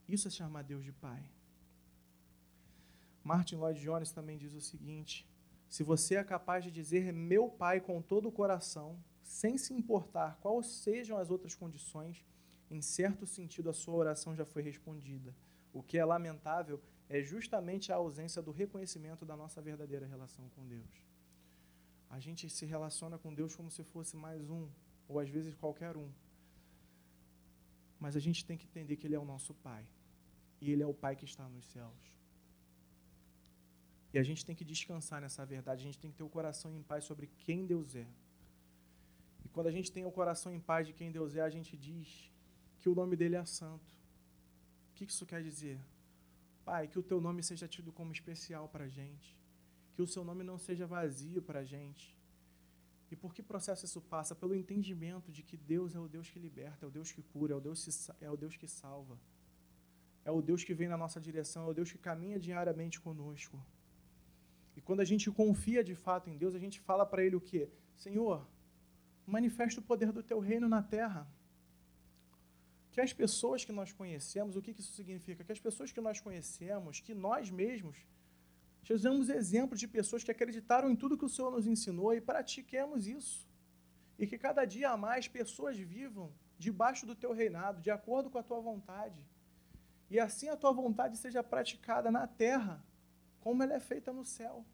Isso 0.09 0.27
é 0.27 0.31
chamar 0.31 0.63
Deus 0.63 0.85
de 0.85 0.93
Pai. 0.93 1.23
Martin 3.23 3.57
Lloyd 3.57 3.81
Jones 3.81 4.11
também 4.11 4.37
diz 4.37 4.53
o 4.55 4.61
seguinte: 4.61 5.27
se 5.69 5.83
você 5.83 6.17
é 6.17 6.25
capaz 6.25 6.65
de 6.65 6.71
dizer 6.71 7.13
meu 7.13 7.49
Pai 7.49 7.81
com 7.81 8.03
todo 8.03 8.29
o 8.29 8.33
coração, 8.33 8.99
sem 9.23 9.57
se 9.57 9.73
importar 9.73 10.39
quais 10.41 10.67
sejam 10.67 11.17
as 11.17 11.31
outras 11.31 11.55
condições, 11.55 12.25
em 12.75 12.83
certo 12.83 13.27
sentido 13.27 13.71
a 13.71 13.73
sua 13.73 13.95
oração 13.95 14.35
já 14.35 14.45
foi 14.45 14.63
respondida. 14.63 15.35
O 15.73 15.83
que 15.83 15.97
é 15.99 16.05
lamentável 16.05 16.81
é 17.09 17.23
justamente 17.23 17.93
a 17.93 17.97
ausência 17.97 18.41
do 18.43 18.51
reconhecimento 18.51 19.25
da 19.25 19.37
nossa 19.37 19.61
verdadeira 19.61 20.07
relação 20.07 20.49
com 20.51 20.67
Deus. 20.67 20.95
A 22.11 22.19
gente 22.19 22.49
se 22.49 22.65
relaciona 22.67 23.19
com 23.19 23.35
Deus 23.35 23.55
como 23.55 23.71
se 23.71 23.83
fosse 23.83 24.17
mais 24.17 24.49
um, 24.51 24.69
ou 25.09 25.19
às 25.19 25.29
vezes 25.29 25.55
qualquer 25.55 25.97
um. 25.97 26.11
Mas 27.99 28.17
a 28.17 28.21
gente 28.21 28.45
tem 28.45 28.57
que 28.57 28.67
entender 28.67 28.97
que 28.97 29.07
Ele 29.07 29.15
é 29.15 29.19
o 29.19 29.25
nosso 29.25 29.55
Pai. 29.55 29.85
E 30.61 30.71
Ele 30.73 30.83
é 30.83 30.87
o 30.87 30.95
Pai 30.95 31.17
que 31.17 31.25
está 31.25 31.49
nos 31.49 31.65
céus. 31.67 32.15
E 34.13 34.19
a 34.19 34.23
gente 34.23 34.45
tem 34.47 34.55
que 34.55 34.65
descansar 34.65 35.21
nessa 35.21 35.45
verdade, 35.45 35.83
a 35.83 35.87
gente 35.87 35.99
tem 35.99 36.11
que 36.11 36.17
ter 36.17 36.23
o 36.23 36.29
coração 36.29 36.73
em 36.73 36.83
paz 36.83 37.05
sobre 37.05 37.27
quem 37.39 37.67
Deus 37.67 37.97
é. 37.97 38.07
E 39.45 39.49
quando 39.49 39.67
a 39.67 39.73
gente 39.73 39.91
tem 39.91 40.05
o 40.05 40.13
coração 40.13 40.53
em 40.55 40.61
paz 40.61 40.87
de 40.87 40.93
quem 40.93 41.11
Deus 41.11 41.35
é, 41.35 41.41
a 41.41 41.51
gente 41.51 41.77
diz 41.77 42.31
que 42.85 42.91
o 42.91 42.95
nome 42.95 43.17
dele 43.17 43.35
é 43.35 43.45
santo. 43.47 43.91
O 44.91 44.95
que 44.95 45.05
isso 45.05 45.25
quer 45.25 45.43
dizer? 45.43 45.81
Pai, 46.67 46.87
que 46.87 46.99
o 46.99 47.03
teu 47.03 47.19
nome 47.19 47.43
seja 47.43 47.67
tido 47.67 47.91
como 47.91 48.13
especial 48.13 48.69
para 48.69 48.85
a 48.85 48.89
gente. 48.89 49.35
Que 49.95 50.03
o 50.03 50.07
seu 50.07 50.23
nome 50.23 50.45
não 50.45 50.59
seja 50.59 50.87
vazio 50.87 51.41
para 51.41 51.61
a 51.61 51.65
gente. 51.65 52.15
E 53.11 53.17
por 53.17 53.33
que 53.35 53.43
processo 53.43 53.87
isso 53.87 54.03
passa? 54.03 54.35
Pelo 54.35 54.55
entendimento 54.55 55.33
de 55.33 55.43
que 55.43 55.57
Deus 55.57 55.95
é 55.95 55.99
o 55.99 56.07
Deus 56.07 56.29
que 56.29 56.39
liberta, 56.39 56.85
é 56.85 56.87
o 56.87 56.91
Deus 56.91 57.11
que 57.11 57.23
cura, 57.23 57.55
é 57.55 57.57
o 57.57 57.61
Deus 57.69 57.83
que, 57.85 58.25
é 58.27 58.31
o 58.31 58.37
Deus 58.37 58.55
que 58.55 58.69
salva. 58.69 59.19
É 60.23 60.31
o 60.31 60.43
Deus 60.43 60.63
que 60.63 60.75
vem 60.75 60.87
na 60.87 60.99
nossa 60.99 61.19
direção, 61.19 61.65
é 61.65 61.71
o 61.71 61.73
Deus 61.73 61.91
que 61.91 61.97
caminha 61.97 62.39
diariamente 62.39 63.01
conosco. 63.01 63.59
E 64.77 64.83
quando 64.83 65.01
a 65.01 65.07
gente 65.07 65.31
confia 65.31 65.83
de 65.83 65.95
fato 65.95 66.29
em 66.29 66.37
Deus, 66.37 66.55
a 66.55 66.59
gente 66.59 66.81
fala 66.81 67.07
para 67.07 67.25
Ele 67.25 67.37
o 67.37 67.41
quê? 67.41 67.71
Senhor, 67.97 68.47
manifesta 69.27 69.81
o 69.81 69.83
poder 69.83 70.13
do 70.13 70.23
Teu 70.23 70.39
reino 70.39 70.69
na 70.69 70.83
terra. 70.83 71.27
Que 72.95 73.01
as 73.01 73.13
pessoas 73.13 73.65
que 73.65 73.73
nós 73.73 73.91
conhecemos, 73.93 74.55
o 74.55 74.63
que 74.63 74.71
isso 74.71 74.93
significa? 74.93 75.43
Que 75.43 75.51
as 75.51 75.59
pessoas 75.59 75.91
que 75.91 76.01
nós 76.01 76.21
conhecemos, 76.21 77.01
que 77.01 77.13
nós 77.13 77.51
mesmos, 77.51 77.97
sejamos 78.85 79.29
exemplos 79.29 79.81
de 79.81 79.89
pessoas 79.89 80.23
que 80.23 80.31
acreditaram 80.31 80.89
em 80.89 80.95
tudo 80.95 81.19
que 81.19 81.25
o 81.25 81.29
Senhor 81.29 81.51
nos 81.51 81.67
ensinou 81.67 82.15
e 82.15 82.21
pratiquemos 82.21 83.09
isso. 83.09 83.49
E 84.17 84.29
que 84.29 84.39
cada 84.39 84.65
dia 84.65 84.91
a 84.91 84.97
mais 84.97 85.27
pessoas 85.27 85.77
vivam 85.77 86.33
debaixo 86.57 87.05
do 87.05 87.17
Teu 87.17 87.33
reinado, 87.33 87.81
de 87.81 87.91
acordo 87.91 88.31
com 88.31 88.39
a 88.39 88.45
Tua 88.45 88.61
vontade. 88.61 89.27
E 90.09 90.21
assim 90.21 90.49
a 90.49 90.57
Tua 90.57 90.73
vontade 90.73 91.17
seja 91.17 91.43
praticada 91.43 92.13
na 92.13 92.29
terra 92.29 92.81
como 93.41 93.61
ela 93.65 93.75
é 93.75 93.81
feita 93.81 94.13
no 94.13 94.25
céu. 94.25 94.65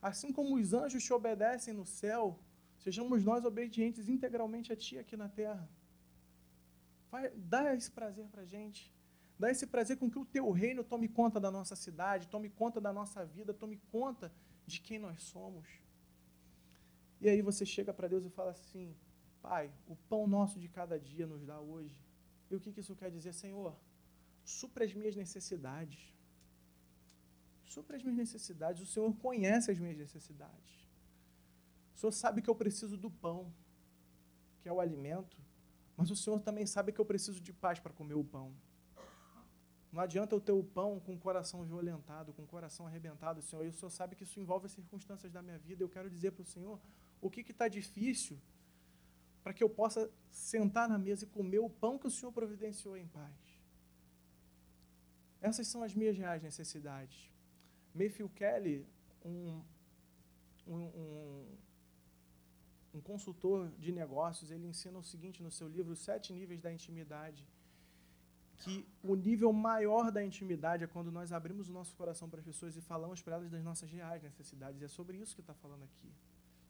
Assim 0.00 0.32
como 0.32 0.54
os 0.54 0.72
anjos 0.72 1.02
te 1.02 1.12
obedecem 1.12 1.74
no 1.74 1.84
céu, 1.84 2.38
sejamos 2.78 3.24
nós 3.24 3.44
obedientes 3.44 4.08
integralmente 4.08 4.72
a 4.72 4.76
Ti 4.76 4.98
aqui 4.98 5.16
na 5.16 5.28
terra. 5.28 5.68
Dá 7.34 7.74
esse 7.74 7.90
prazer 7.90 8.26
para 8.28 8.42
a 8.42 8.44
gente. 8.44 8.92
Dá 9.38 9.50
esse 9.50 9.66
prazer 9.66 9.96
com 9.98 10.10
que 10.10 10.18
o 10.18 10.24
Teu 10.24 10.50
reino 10.50 10.82
tome 10.82 11.08
conta 11.08 11.38
da 11.38 11.50
nossa 11.50 11.76
cidade, 11.76 12.28
tome 12.28 12.48
conta 12.48 12.80
da 12.80 12.92
nossa 12.92 13.24
vida, 13.24 13.52
tome 13.52 13.76
conta 13.90 14.32
de 14.66 14.80
quem 14.80 14.98
nós 14.98 15.22
somos. 15.22 15.68
E 17.20 17.28
aí 17.28 17.42
você 17.42 17.64
chega 17.66 17.92
para 17.92 18.08
Deus 18.08 18.24
e 18.24 18.30
fala 18.30 18.50
assim: 18.52 18.96
Pai, 19.42 19.70
o 19.86 19.96
pão 20.08 20.26
nosso 20.26 20.58
de 20.58 20.68
cada 20.68 20.98
dia 20.98 21.26
nos 21.26 21.44
dá 21.44 21.60
hoje. 21.60 21.96
E 22.50 22.56
o 22.56 22.60
que 22.60 22.80
isso 22.80 22.96
quer 22.96 23.10
dizer, 23.10 23.32
Senhor? 23.32 23.76
Supra 24.44 24.84
as 24.84 24.94
minhas 24.94 25.16
necessidades 25.16 26.16
supra 27.76 27.96
as 27.96 28.02
minhas 28.02 28.16
necessidades. 28.16 28.80
O 28.82 28.86
Senhor 28.86 29.14
conhece 29.16 29.70
as 29.70 29.78
minhas 29.78 29.98
necessidades. 29.98 30.88
O 31.94 31.98
Senhor 31.98 32.12
sabe 32.12 32.40
que 32.40 32.48
eu 32.48 32.54
preciso 32.54 32.96
do 32.96 33.10
pão, 33.10 33.52
que 34.60 34.68
é 34.68 34.72
o 34.72 34.80
alimento, 34.80 35.36
mas 35.96 36.10
o 36.10 36.16
Senhor 36.16 36.40
também 36.40 36.66
sabe 36.66 36.92
que 36.92 37.00
eu 37.00 37.04
preciso 37.04 37.40
de 37.40 37.52
paz 37.52 37.78
para 37.78 37.92
comer 37.92 38.14
o 38.14 38.24
pão. 38.24 38.54
Não 39.90 40.02
adianta 40.02 40.34
eu 40.34 40.40
ter 40.40 40.52
o 40.52 40.62
pão 40.62 41.00
com 41.00 41.14
o 41.14 41.18
coração 41.18 41.64
violentado, 41.64 42.32
com 42.32 42.42
o 42.42 42.46
coração 42.46 42.86
arrebentado, 42.86 43.40
Senhor. 43.40 43.64
E 43.64 43.68
o 43.68 43.72
Senhor 43.72 43.90
sabe 43.90 44.14
que 44.14 44.24
isso 44.24 44.38
envolve 44.38 44.66
as 44.66 44.72
circunstâncias 44.72 45.32
da 45.32 45.40
minha 45.40 45.58
vida. 45.58 45.82
Eu 45.82 45.88
quero 45.88 46.10
dizer 46.10 46.32
para 46.32 46.42
o 46.42 46.44
Senhor 46.44 46.78
o 47.20 47.30
que 47.30 47.40
está 47.40 47.66
difícil 47.66 48.38
para 49.46 49.54
que 49.54 49.62
eu 49.62 49.70
possa 49.70 50.10
sentar 50.28 50.88
na 50.88 50.98
mesa 50.98 51.24
e 51.24 51.28
comer 51.28 51.60
o 51.60 51.70
pão 51.70 51.96
que 51.96 52.08
o 52.08 52.10
Senhor 52.10 52.32
providenciou 52.32 52.96
em 52.96 53.06
paz. 53.06 53.32
Essas 55.40 55.68
são 55.68 55.84
as 55.84 55.94
minhas 55.94 56.18
reais 56.18 56.42
necessidades. 56.42 57.30
Mayfield 57.94 58.34
Kelly, 58.34 58.84
um, 59.24 59.62
um, 60.66 60.74
um, 60.74 61.58
um 62.96 63.00
consultor 63.00 63.70
de 63.78 63.92
negócios, 63.92 64.50
ele 64.50 64.66
ensina 64.66 64.98
o 64.98 65.02
seguinte 65.02 65.42
no 65.42 65.50
seu 65.50 65.68
livro, 65.68 65.94
Sete 65.94 66.32
Níveis 66.32 66.60
da 66.60 66.72
Intimidade, 66.72 67.46
que 68.56 68.88
o 69.02 69.14
nível 69.14 69.52
maior 69.52 70.10
da 70.10 70.24
intimidade 70.24 70.82
é 70.82 70.86
quando 70.86 71.12
nós 71.12 71.30
abrimos 71.30 71.68
o 71.68 71.72
nosso 71.72 71.94
coração 71.94 72.28
para 72.30 72.40
as 72.40 72.46
pessoas 72.46 72.74
e 72.74 72.80
falamos 72.80 73.20
para 73.20 73.34
elas 73.36 73.50
das 73.50 73.62
nossas 73.62 73.90
reais 73.90 74.22
necessidades. 74.22 74.80
E 74.80 74.84
é 74.84 74.88
sobre 74.88 75.18
isso 75.18 75.34
que 75.34 75.42
está 75.42 75.52
falando 75.52 75.82
aqui. 75.82 76.10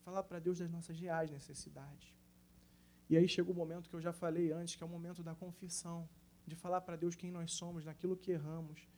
Falar 0.05 0.25
para 0.25 0.41
Deus 0.41 0.59
das 0.59 0.71
nossas 0.71 0.99
reais 0.99 1.31
necessidades. 1.31 2.12
E 3.09 3.17
aí 3.17 3.29
chega 3.29 3.53
o 3.53 3.55
momento 3.55 3.89
que 3.89 3.95
eu 3.95 4.01
já 4.01 4.12
falei 4.12 4.51
antes, 4.51 4.75
que 4.75 4.83
é 4.83 4.87
o 4.87 4.89
momento 4.89 5.23
da 5.23 5.35
confissão, 5.35 6.09
de 6.45 6.57
falar 6.57 6.81
para 6.81 6.97
Deus 6.97 7.15
quem 7.15 7.31
nós 7.31 7.53
somos, 7.53 7.85
naquilo 7.85 8.17
que 8.17 8.33
erramos, 8.33 8.89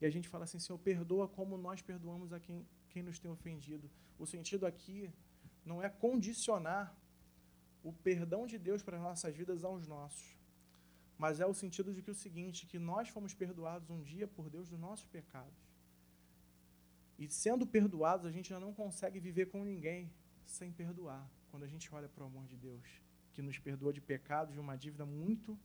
e 0.00 0.06
a 0.06 0.10
gente 0.10 0.28
fala 0.28 0.44
assim, 0.44 0.58
Senhor, 0.58 0.78
perdoa 0.78 1.28
como 1.28 1.58
nós 1.58 1.82
perdoamos 1.82 2.32
a 2.32 2.40
quem, 2.40 2.66
quem 2.88 3.02
nos 3.02 3.18
tem 3.18 3.30
ofendido. 3.30 3.90
O 4.18 4.26
sentido 4.26 4.64
aqui 4.66 5.12
não 5.70 5.82
é 5.86 5.88
condicionar 6.04 6.84
o 7.88 7.92
perdão 8.08 8.42
de 8.52 8.58
Deus 8.58 8.82
para 8.82 8.96
as 8.98 9.02
nossas 9.08 9.32
vidas 9.40 9.64
aos 9.64 9.86
nossos, 9.86 10.26
mas 11.22 11.40
é 11.44 11.46
o 11.46 11.58
sentido 11.62 11.90
de 11.94 12.02
que 12.04 12.10
o 12.10 12.20
seguinte, 12.24 12.66
que 12.66 12.78
nós 12.78 13.08
fomos 13.14 13.32
perdoados 13.42 13.90
um 13.90 14.02
dia 14.12 14.26
por 14.36 14.46
Deus 14.54 14.68
dos 14.68 14.80
nossos 14.86 15.06
pecados. 15.06 15.62
E 17.18 17.28
sendo 17.28 17.66
perdoados, 17.66 18.26
a 18.26 18.32
gente 18.36 18.48
já 18.54 18.58
não 18.58 18.72
consegue 18.72 19.18
viver 19.20 19.46
com 19.52 19.62
ninguém 19.62 20.10
sem 20.44 20.72
perdoar, 20.72 21.24
quando 21.50 21.64
a 21.64 21.68
gente 21.72 21.94
olha 21.94 22.08
para 22.08 22.24
o 22.24 22.26
amor 22.26 22.46
de 22.46 22.56
Deus, 22.56 22.86
que 23.32 23.42
nos 23.42 23.58
perdoa 23.58 23.92
de 23.92 24.00
pecados 24.00 24.54
de 24.54 24.60
uma 24.60 24.76
dívida 24.76 25.04
muito 25.04 25.58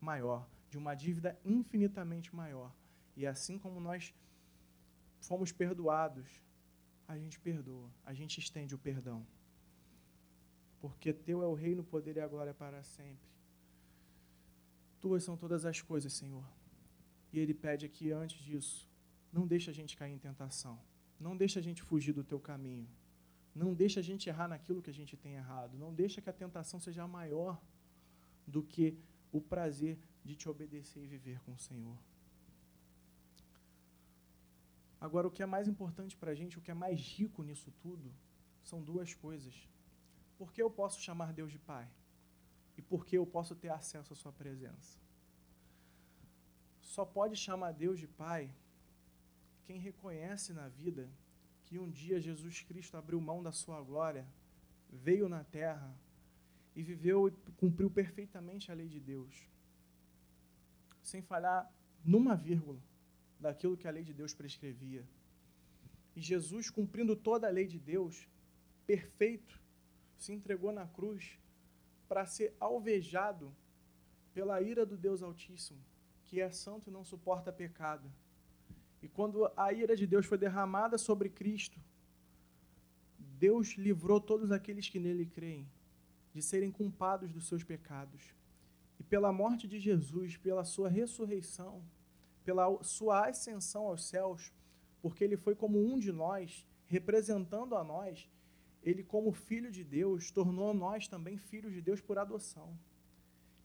maior, 0.00 0.48
de 0.70 0.78
uma 0.78 0.94
dívida 0.94 1.38
infinitamente 1.44 2.34
maior. 2.34 2.74
E 3.16 3.26
assim 3.26 3.58
como 3.58 3.78
nós 3.78 4.14
fomos 5.20 5.52
perdoados, 5.52 6.26
a 7.12 7.18
gente 7.18 7.40
perdoa, 7.40 7.90
a 8.04 8.14
gente 8.14 8.38
estende 8.38 8.72
o 8.72 8.78
perdão. 8.78 9.26
Porque 10.80 11.12
teu 11.12 11.42
é 11.42 11.46
o 11.46 11.54
reino, 11.54 11.82
o 11.82 11.84
poder 11.84 12.16
e 12.16 12.20
a 12.20 12.28
glória 12.28 12.54
para 12.54 12.82
sempre. 12.84 13.28
Tuas 15.00 15.24
são 15.24 15.36
todas 15.36 15.64
as 15.64 15.80
coisas, 15.80 16.12
Senhor. 16.12 16.46
E 17.32 17.38
ele 17.40 17.52
pede 17.52 17.84
aqui 17.84 18.12
antes 18.12 18.40
disso, 18.44 18.88
não 19.32 19.44
deixa 19.44 19.72
a 19.72 19.74
gente 19.74 19.96
cair 19.96 20.12
em 20.12 20.18
tentação. 20.18 20.78
Não 21.18 21.36
deixa 21.36 21.58
a 21.58 21.62
gente 21.62 21.82
fugir 21.82 22.12
do 22.12 22.22
teu 22.22 22.38
caminho. 22.38 22.88
Não 23.54 23.74
deixa 23.74 23.98
a 23.98 24.02
gente 24.02 24.28
errar 24.28 24.46
naquilo 24.46 24.80
que 24.80 24.90
a 24.90 24.98
gente 25.00 25.16
tem 25.16 25.34
errado. 25.34 25.76
Não 25.76 25.92
deixa 25.92 26.22
que 26.22 26.30
a 26.30 26.32
tentação 26.32 26.78
seja 26.78 27.08
maior 27.08 27.60
do 28.46 28.62
que 28.62 28.96
o 29.32 29.40
prazer 29.40 29.98
de 30.24 30.36
te 30.36 30.48
obedecer 30.48 31.02
e 31.02 31.08
viver 31.08 31.40
com 31.40 31.52
o 31.54 31.58
Senhor. 31.58 31.98
Agora, 35.00 35.26
o 35.26 35.30
que 35.30 35.42
é 35.42 35.46
mais 35.46 35.66
importante 35.66 36.16
para 36.16 36.32
a 36.32 36.34
gente, 36.34 36.58
o 36.58 36.60
que 36.60 36.70
é 36.70 36.74
mais 36.74 37.00
rico 37.00 37.42
nisso 37.42 37.72
tudo, 37.80 38.12
são 38.62 38.82
duas 38.82 39.14
coisas. 39.14 39.54
Por 40.36 40.52
que 40.52 40.60
eu 40.60 40.70
posso 40.70 41.00
chamar 41.00 41.32
Deus 41.32 41.50
de 41.50 41.58
Pai? 41.58 41.88
E 42.76 42.82
por 42.82 43.06
que 43.06 43.16
eu 43.16 43.26
posso 43.26 43.54
ter 43.54 43.70
acesso 43.70 44.12
à 44.12 44.16
Sua 44.16 44.32
presença? 44.32 44.98
Só 46.82 47.04
pode 47.04 47.36
chamar 47.36 47.72
Deus 47.72 47.98
de 47.98 48.06
Pai 48.06 48.52
quem 49.64 49.78
reconhece 49.78 50.52
na 50.52 50.68
vida 50.68 51.08
que 51.64 51.78
um 51.78 51.88
dia 51.88 52.20
Jesus 52.20 52.62
Cristo 52.62 52.96
abriu 52.96 53.20
mão 53.20 53.42
da 53.42 53.52
sua 53.52 53.80
glória, 53.80 54.26
veio 54.88 55.28
na 55.28 55.44
terra 55.44 55.96
e 56.74 56.82
viveu 56.82 57.28
e 57.28 57.30
cumpriu 57.56 57.88
perfeitamente 57.88 58.72
a 58.72 58.74
lei 58.74 58.88
de 58.88 58.98
Deus, 58.98 59.48
sem 61.00 61.22
falhar 61.22 61.72
numa 62.04 62.34
vírgula 62.34 62.80
daquilo 63.40 63.76
que 63.76 63.88
a 63.88 63.90
lei 63.90 64.04
de 64.04 64.12
Deus 64.12 64.34
prescrevia. 64.34 65.04
E 66.14 66.20
Jesus, 66.20 66.68
cumprindo 66.68 67.16
toda 67.16 67.46
a 67.46 67.50
lei 67.50 67.66
de 67.66 67.78
Deus, 67.78 68.28
perfeito, 68.86 69.58
se 70.16 70.32
entregou 70.32 70.72
na 70.72 70.86
cruz 70.86 71.38
para 72.08 72.26
ser 72.26 72.54
alvejado 72.60 73.54
pela 74.34 74.60
ira 74.60 74.84
do 74.84 74.96
Deus 74.96 75.22
Altíssimo, 75.22 75.80
que 76.24 76.40
é 76.40 76.50
santo 76.50 76.88
e 76.88 76.92
não 76.92 77.04
suporta 77.04 77.52
pecado. 77.52 78.12
E 79.02 79.08
quando 79.08 79.50
a 79.56 79.72
ira 79.72 79.96
de 79.96 80.06
Deus 80.06 80.26
foi 80.26 80.36
derramada 80.36 80.98
sobre 80.98 81.30
Cristo, 81.30 81.80
Deus 83.18 83.68
livrou 83.78 84.20
todos 84.20 84.52
aqueles 84.52 84.88
que 84.88 85.00
nele 85.00 85.24
creem 85.24 85.66
de 86.32 86.42
serem 86.42 86.70
culpados 86.70 87.32
dos 87.32 87.48
seus 87.48 87.64
pecados. 87.64 88.34
E 88.98 89.02
pela 89.02 89.32
morte 89.32 89.66
de 89.66 89.80
Jesus, 89.80 90.36
pela 90.36 90.64
sua 90.64 90.88
ressurreição, 90.88 91.82
pela 92.44 92.82
sua 92.82 93.28
ascensão 93.28 93.86
aos 93.86 94.04
céus, 94.04 94.52
porque 95.02 95.24
ele 95.24 95.36
foi 95.36 95.54
como 95.54 95.78
um 95.78 95.98
de 95.98 96.12
nós, 96.12 96.66
representando 96.86 97.76
a 97.76 97.84
nós, 97.84 98.28
ele, 98.82 99.02
como 99.02 99.32
filho 99.32 99.70
de 99.70 99.84
Deus, 99.84 100.30
tornou 100.30 100.72
nós 100.72 101.06
também 101.06 101.36
filhos 101.36 101.72
de 101.72 101.82
Deus 101.82 102.00
por 102.00 102.18
adoção. 102.18 102.76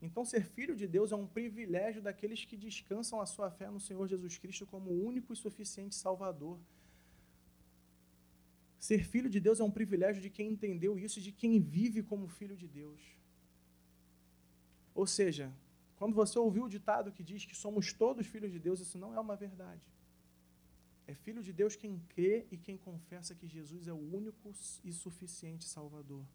Então, 0.01 0.25
ser 0.25 0.43
filho 0.43 0.75
de 0.75 0.87
Deus 0.87 1.11
é 1.11 1.15
um 1.15 1.25
privilégio 1.25 2.01
daqueles 2.01 2.43
que 2.43 2.57
descansam 2.57 3.21
a 3.21 3.25
sua 3.25 3.49
fé 3.49 3.69
no 3.69 3.79
Senhor 3.79 4.07
Jesus 4.07 4.37
Cristo 4.37 4.65
como 4.65 4.91
o 4.91 5.05
único 5.05 5.31
e 5.31 5.35
suficiente 5.35 5.95
Salvador. 5.95 6.59
Ser 8.77 9.03
filho 9.03 9.29
de 9.29 9.39
Deus 9.39 9.59
é 9.59 9.63
um 9.63 9.71
privilégio 9.71 10.21
de 10.21 10.29
quem 10.29 10.51
entendeu 10.51 10.99
isso 10.99 11.19
e 11.19 11.21
de 11.21 11.31
quem 11.31 11.59
vive 11.59 12.03
como 12.03 12.27
filho 12.27 12.55
de 12.55 12.67
Deus. 12.67 13.01
Ou 14.93 15.07
seja, 15.07 15.51
quando 15.97 16.13
você 16.13 16.37
ouviu 16.37 16.65
o 16.65 16.69
ditado 16.69 17.11
que 17.11 17.23
diz 17.23 17.45
que 17.45 17.55
somos 17.55 17.93
todos 17.93 18.27
filhos 18.27 18.51
de 18.51 18.59
Deus, 18.59 18.79
isso 18.79 18.97
não 18.97 19.13
é 19.15 19.19
uma 19.19 19.35
verdade. 19.35 19.87
É 21.07 21.13
filho 21.13 21.41
de 21.41 21.53
Deus 21.53 21.75
quem 21.75 21.99
crê 22.09 22.47
e 22.51 22.57
quem 22.57 22.77
confessa 22.77 23.35
que 23.35 23.47
Jesus 23.47 23.87
é 23.87 23.93
o 23.93 24.15
único 24.15 24.51
e 24.83 24.91
suficiente 24.91 25.65
Salvador. 25.65 26.25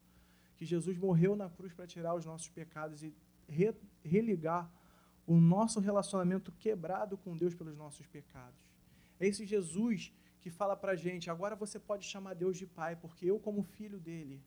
Que 0.56 0.64
Jesus 0.64 0.96
morreu 0.96 1.34
na 1.34 1.50
cruz 1.50 1.72
para 1.72 1.86
tirar 1.86 2.14
os 2.14 2.24
nossos 2.24 2.48
pecados 2.48 3.02
e 3.02 3.14
re, 3.48 3.74
religar 4.04 4.70
o 5.26 5.38
nosso 5.40 5.80
relacionamento 5.80 6.52
quebrado 6.52 7.16
com 7.18 7.36
Deus 7.36 7.54
pelos 7.54 7.76
nossos 7.76 8.06
pecados. 8.06 8.60
É 9.18 9.26
esse 9.26 9.44
Jesus 9.44 10.12
que 10.40 10.50
fala 10.50 10.76
para 10.76 10.92
a 10.92 10.96
gente: 10.96 11.30
agora 11.30 11.56
você 11.56 11.78
pode 11.78 12.06
chamar 12.06 12.34
Deus 12.34 12.56
de 12.56 12.66
Pai, 12.66 12.96
porque 12.96 13.26
eu, 13.26 13.38
como 13.38 13.62
filho 13.62 13.98
dele, 13.98 14.42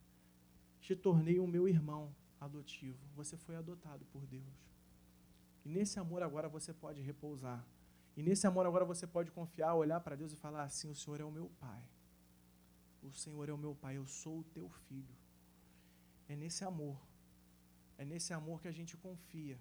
te 0.79 0.95
tornei 0.95 1.39
o 1.39 1.47
meu 1.47 1.67
irmão 1.67 2.13
adotivo. 2.39 2.99
Você 3.15 3.37
foi 3.37 3.55
adotado 3.55 4.05
por 4.05 4.25
Deus. 4.25 4.72
E 5.65 5.69
nesse 5.69 5.99
amor 5.99 6.21
agora 6.23 6.47
você 6.49 6.73
pode 6.73 7.01
repousar. 7.01 7.65
E 8.15 8.21
nesse 8.21 8.45
amor 8.45 8.65
agora 8.65 8.85
você 8.85 9.07
pode 9.07 9.31
confiar, 9.31 9.73
olhar 9.73 9.99
para 9.99 10.15
Deus 10.15 10.31
e 10.33 10.35
falar 10.35 10.63
assim: 10.63 10.89
o 10.89 10.95
Senhor 10.95 11.19
é 11.19 11.23
o 11.23 11.31
meu 11.31 11.49
Pai. 11.59 11.83
O 13.01 13.11
Senhor 13.11 13.49
é 13.49 13.53
o 13.53 13.57
meu 13.57 13.75
Pai, 13.75 13.97
eu 13.97 14.05
sou 14.05 14.39
o 14.39 14.43
teu 14.43 14.69
filho. 14.69 15.15
É 16.27 16.35
nesse 16.35 16.63
amor 16.63 16.97
é 17.97 18.05
nesse 18.05 18.33
amor 18.33 18.61
que 18.61 18.67
a 18.67 18.71
gente 18.71 18.97
confia. 18.97 19.57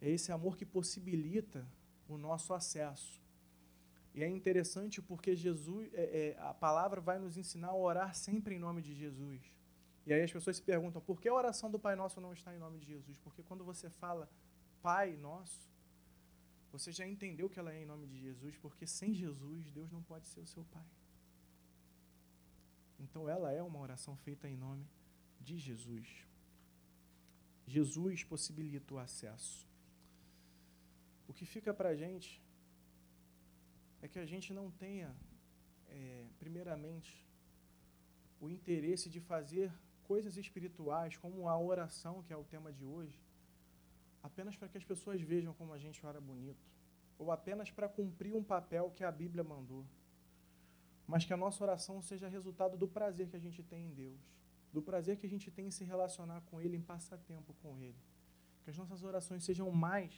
É 0.00 0.08
esse 0.10 0.30
amor 0.30 0.56
que 0.56 0.66
possibilita 0.66 1.66
o 2.08 2.16
nosso 2.16 2.52
acesso. 2.54 3.20
E 4.14 4.22
é 4.22 4.28
interessante 4.28 5.00
porque 5.00 5.34
Jesus, 5.34 5.88
é, 5.92 6.36
é, 6.36 6.36
a 6.40 6.54
palavra 6.54 7.00
vai 7.00 7.18
nos 7.18 7.36
ensinar 7.36 7.68
a 7.68 7.76
orar 7.76 8.14
sempre 8.14 8.54
em 8.54 8.58
nome 8.58 8.82
de 8.82 8.94
Jesus. 8.94 9.40
E 10.08 10.12
aí 10.14 10.22
as 10.22 10.32
pessoas 10.32 10.56
se 10.56 10.62
perguntam 10.62 11.02
por 11.02 11.20
que 11.20 11.28
a 11.28 11.34
oração 11.34 11.70
do 11.70 11.78
Pai 11.78 11.94
Nosso 11.94 12.18
não 12.18 12.32
está 12.32 12.50
em 12.54 12.58
nome 12.58 12.78
de 12.78 12.86
Jesus? 12.86 13.18
Porque 13.18 13.42
quando 13.42 13.62
você 13.62 13.90
fala 13.90 14.26
Pai 14.80 15.08
Nosso, 15.18 15.68
você 16.72 16.90
já 16.90 17.06
entendeu 17.06 17.50
que 17.50 17.58
ela 17.58 17.74
é 17.74 17.82
em 17.82 17.84
nome 17.84 18.06
de 18.06 18.18
Jesus, 18.18 18.56
porque 18.56 18.86
sem 18.86 19.12
Jesus 19.12 19.70
Deus 19.70 19.90
não 19.92 20.02
pode 20.02 20.26
ser 20.26 20.40
o 20.40 20.46
seu 20.46 20.64
Pai. 20.64 20.88
Então 22.98 23.28
ela 23.28 23.52
é 23.52 23.62
uma 23.62 23.80
oração 23.80 24.16
feita 24.16 24.48
em 24.48 24.56
nome 24.56 24.86
de 25.42 25.58
Jesus. 25.58 26.08
Jesus 27.66 28.24
possibilita 28.24 28.94
o 28.94 28.98
acesso. 28.98 29.68
O 31.28 31.34
que 31.34 31.44
fica 31.44 31.74
para 31.74 31.90
a 31.90 31.94
gente 31.94 32.42
é 34.00 34.08
que 34.08 34.18
a 34.18 34.24
gente 34.24 34.54
não 34.54 34.70
tenha, 34.70 35.14
é, 35.86 36.26
primeiramente, 36.38 37.12
o 38.40 38.48
interesse 38.48 39.10
de 39.10 39.20
fazer 39.20 39.70
coisas 40.10 40.36
espirituais, 40.36 41.16
como 41.16 41.48
a 41.48 41.56
oração, 41.72 42.22
que 42.24 42.32
é 42.32 42.36
o 42.36 42.48
tema 42.54 42.72
de 42.72 42.84
hoje, 42.84 43.18
apenas 44.28 44.56
para 44.56 44.68
que 44.68 44.78
as 44.78 44.84
pessoas 44.84 45.20
vejam 45.20 45.52
como 45.54 45.72
a 45.72 45.78
gente 45.78 46.04
ora 46.04 46.20
bonito, 46.20 46.66
ou 47.18 47.30
apenas 47.30 47.70
para 47.70 47.88
cumprir 47.88 48.34
um 48.34 48.42
papel 48.54 48.90
que 48.96 49.04
a 49.04 49.12
Bíblia 49.12 49.44
mandou, 49.44 49.84
mas 51.06 51.24
que 51.24 51.32
a 51.32 51.42
nossa 51.44 51.62
oração 51.62 52.02
seja 52.10 52.28
resultado 52.28 52.76
do 52.82 52.88
prazer 52.88 53.28
que 53.28 53.36
a 53.36 53.44
gente 53.46 53.62
tem 53.62 53.86
em 53.88 53.94
Deus 54.02 54.38
do 54.72 54.82
prazer 54.82 55.16
que 55.16 55.26
a 55.26 55.28
gente 55.28 55.50
tem 55.50 55.68
em 55.68 55.70
se 55.70 55.84
relacionar 55.84 56.40
com 56.42 56.60
Ele, 56.60 56.76
em 56.76 56.82
passar 56.82 57.18
tempo 57.18 57.54
com 57.62 57.78
Ele. 57.78 57.96
Que 58.62 58.70
as 58.70 58.76
nossas 58.76 59.02
orações 59.02 59.44
sejam 59.44 59.70
mais, 59.70 60.12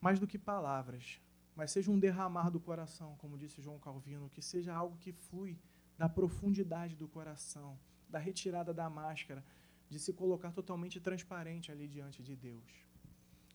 mais 0.00 0.18
do 0.18 0.26
que 0.26 0.38
palavras, 0.38 1.20
mas 1.56 1.72
seja 1.72 1.90
um 1.90 1.98
derramar 1.98 2.50
do 2.50 2.60
coração, 2.60 3.16
como 3.18 3.36
disse 3.36 3.60
João 3.60 3.78
Calvino, 3.78 4.30
que 4.30 4.40
seja 4.40 4.74
algo 4.74 4.96
que 4.98 5.12
flui 5.12 5.58
da 5.96 6.08
profundidade 6.08 6.94
do 6.94 7.08
coração, 7.08 7.78
da 8.08 8.18
retirada 8.18 8.72
da 8.72 8.88
máscara, 8.88 9.44
de 9.88 9.98
se 9.98 10.12
colocar 10.12 10.52
totalmente 10.52 11.00
transparente 11.00 11.72
ali 11.72 11.86
diante 11.88 12.22
de 12.22 12.36
Deus. 12.36 12.86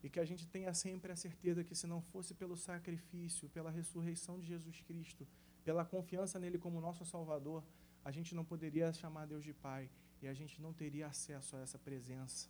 E 0.04 0.10
que 0.10 0.20
a 0.20 0.26
gente 0.26 0.48
tenha 0.48 0.74
sempre 0.74 1.12
a 1.12 1.16
certeza 1.16 1.64
que 1.64 1.76
se 1.76 1.88
não 1.88 2.02
fosse 2.02 2.34
pelo 2.34 2.58
sacrifício, 2.58 3.50
pela 3.50 3.72
ressurreição 3.72 4.40
de 4.40 4.48
Jesus 4.48 4.82
Cristo, 4.82 5.28
pela 5.64 5.86
confiança 5.86 6.40
nele 6.40 6.58
como 6.58 6.82
nosso 6.82 7.06
Salvador, 7.06 7.64
a 8.04 8.12
gente 8.12 8.36
não 8.36 8.44
poderia 8.44 8.92
chamar 8.92 9.26
Deus 9.26 9.44
de 9.44 9.54
Pai 9.54 9.90
e 10.22 10.28
a 10.28 10.34
gente 10.34 10.62
não 10.62 10.74
teria 10.74 11.08
acesso 11.08 11.56
a 11.56 11.60
essa 11.60 11.80
presença. 11.80 12.50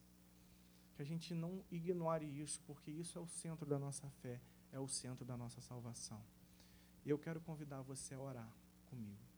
Que 0.96 1.02
a 1.02 1.06
gente 1.06 1.34
não 1.34 1.64
ignore 1.72 2.26
isso, 2.26 2.62
porque 2.66 2.90
isso 2.90 3.18
é 3.18 3.22
o 3.22 3.28
centro 3.28 3.66
da 3.66 3.78
nossa 3.78 4.10
fé, 4.22 4.42
é 4.72 4.80
o 4.80 4.88
centro 4.88 5.24
da 5.26 5.38
nossa 5.38 5.62
salvação. 5.62 6.22
E 7.06 7.10
eu 7.10 7.20
quero 7.20 7.40
convidar 7.42 7.82
você 7.82 8.16
a 8.16 8.20
orar 8.20 8.52
comigo. 8.86 9.33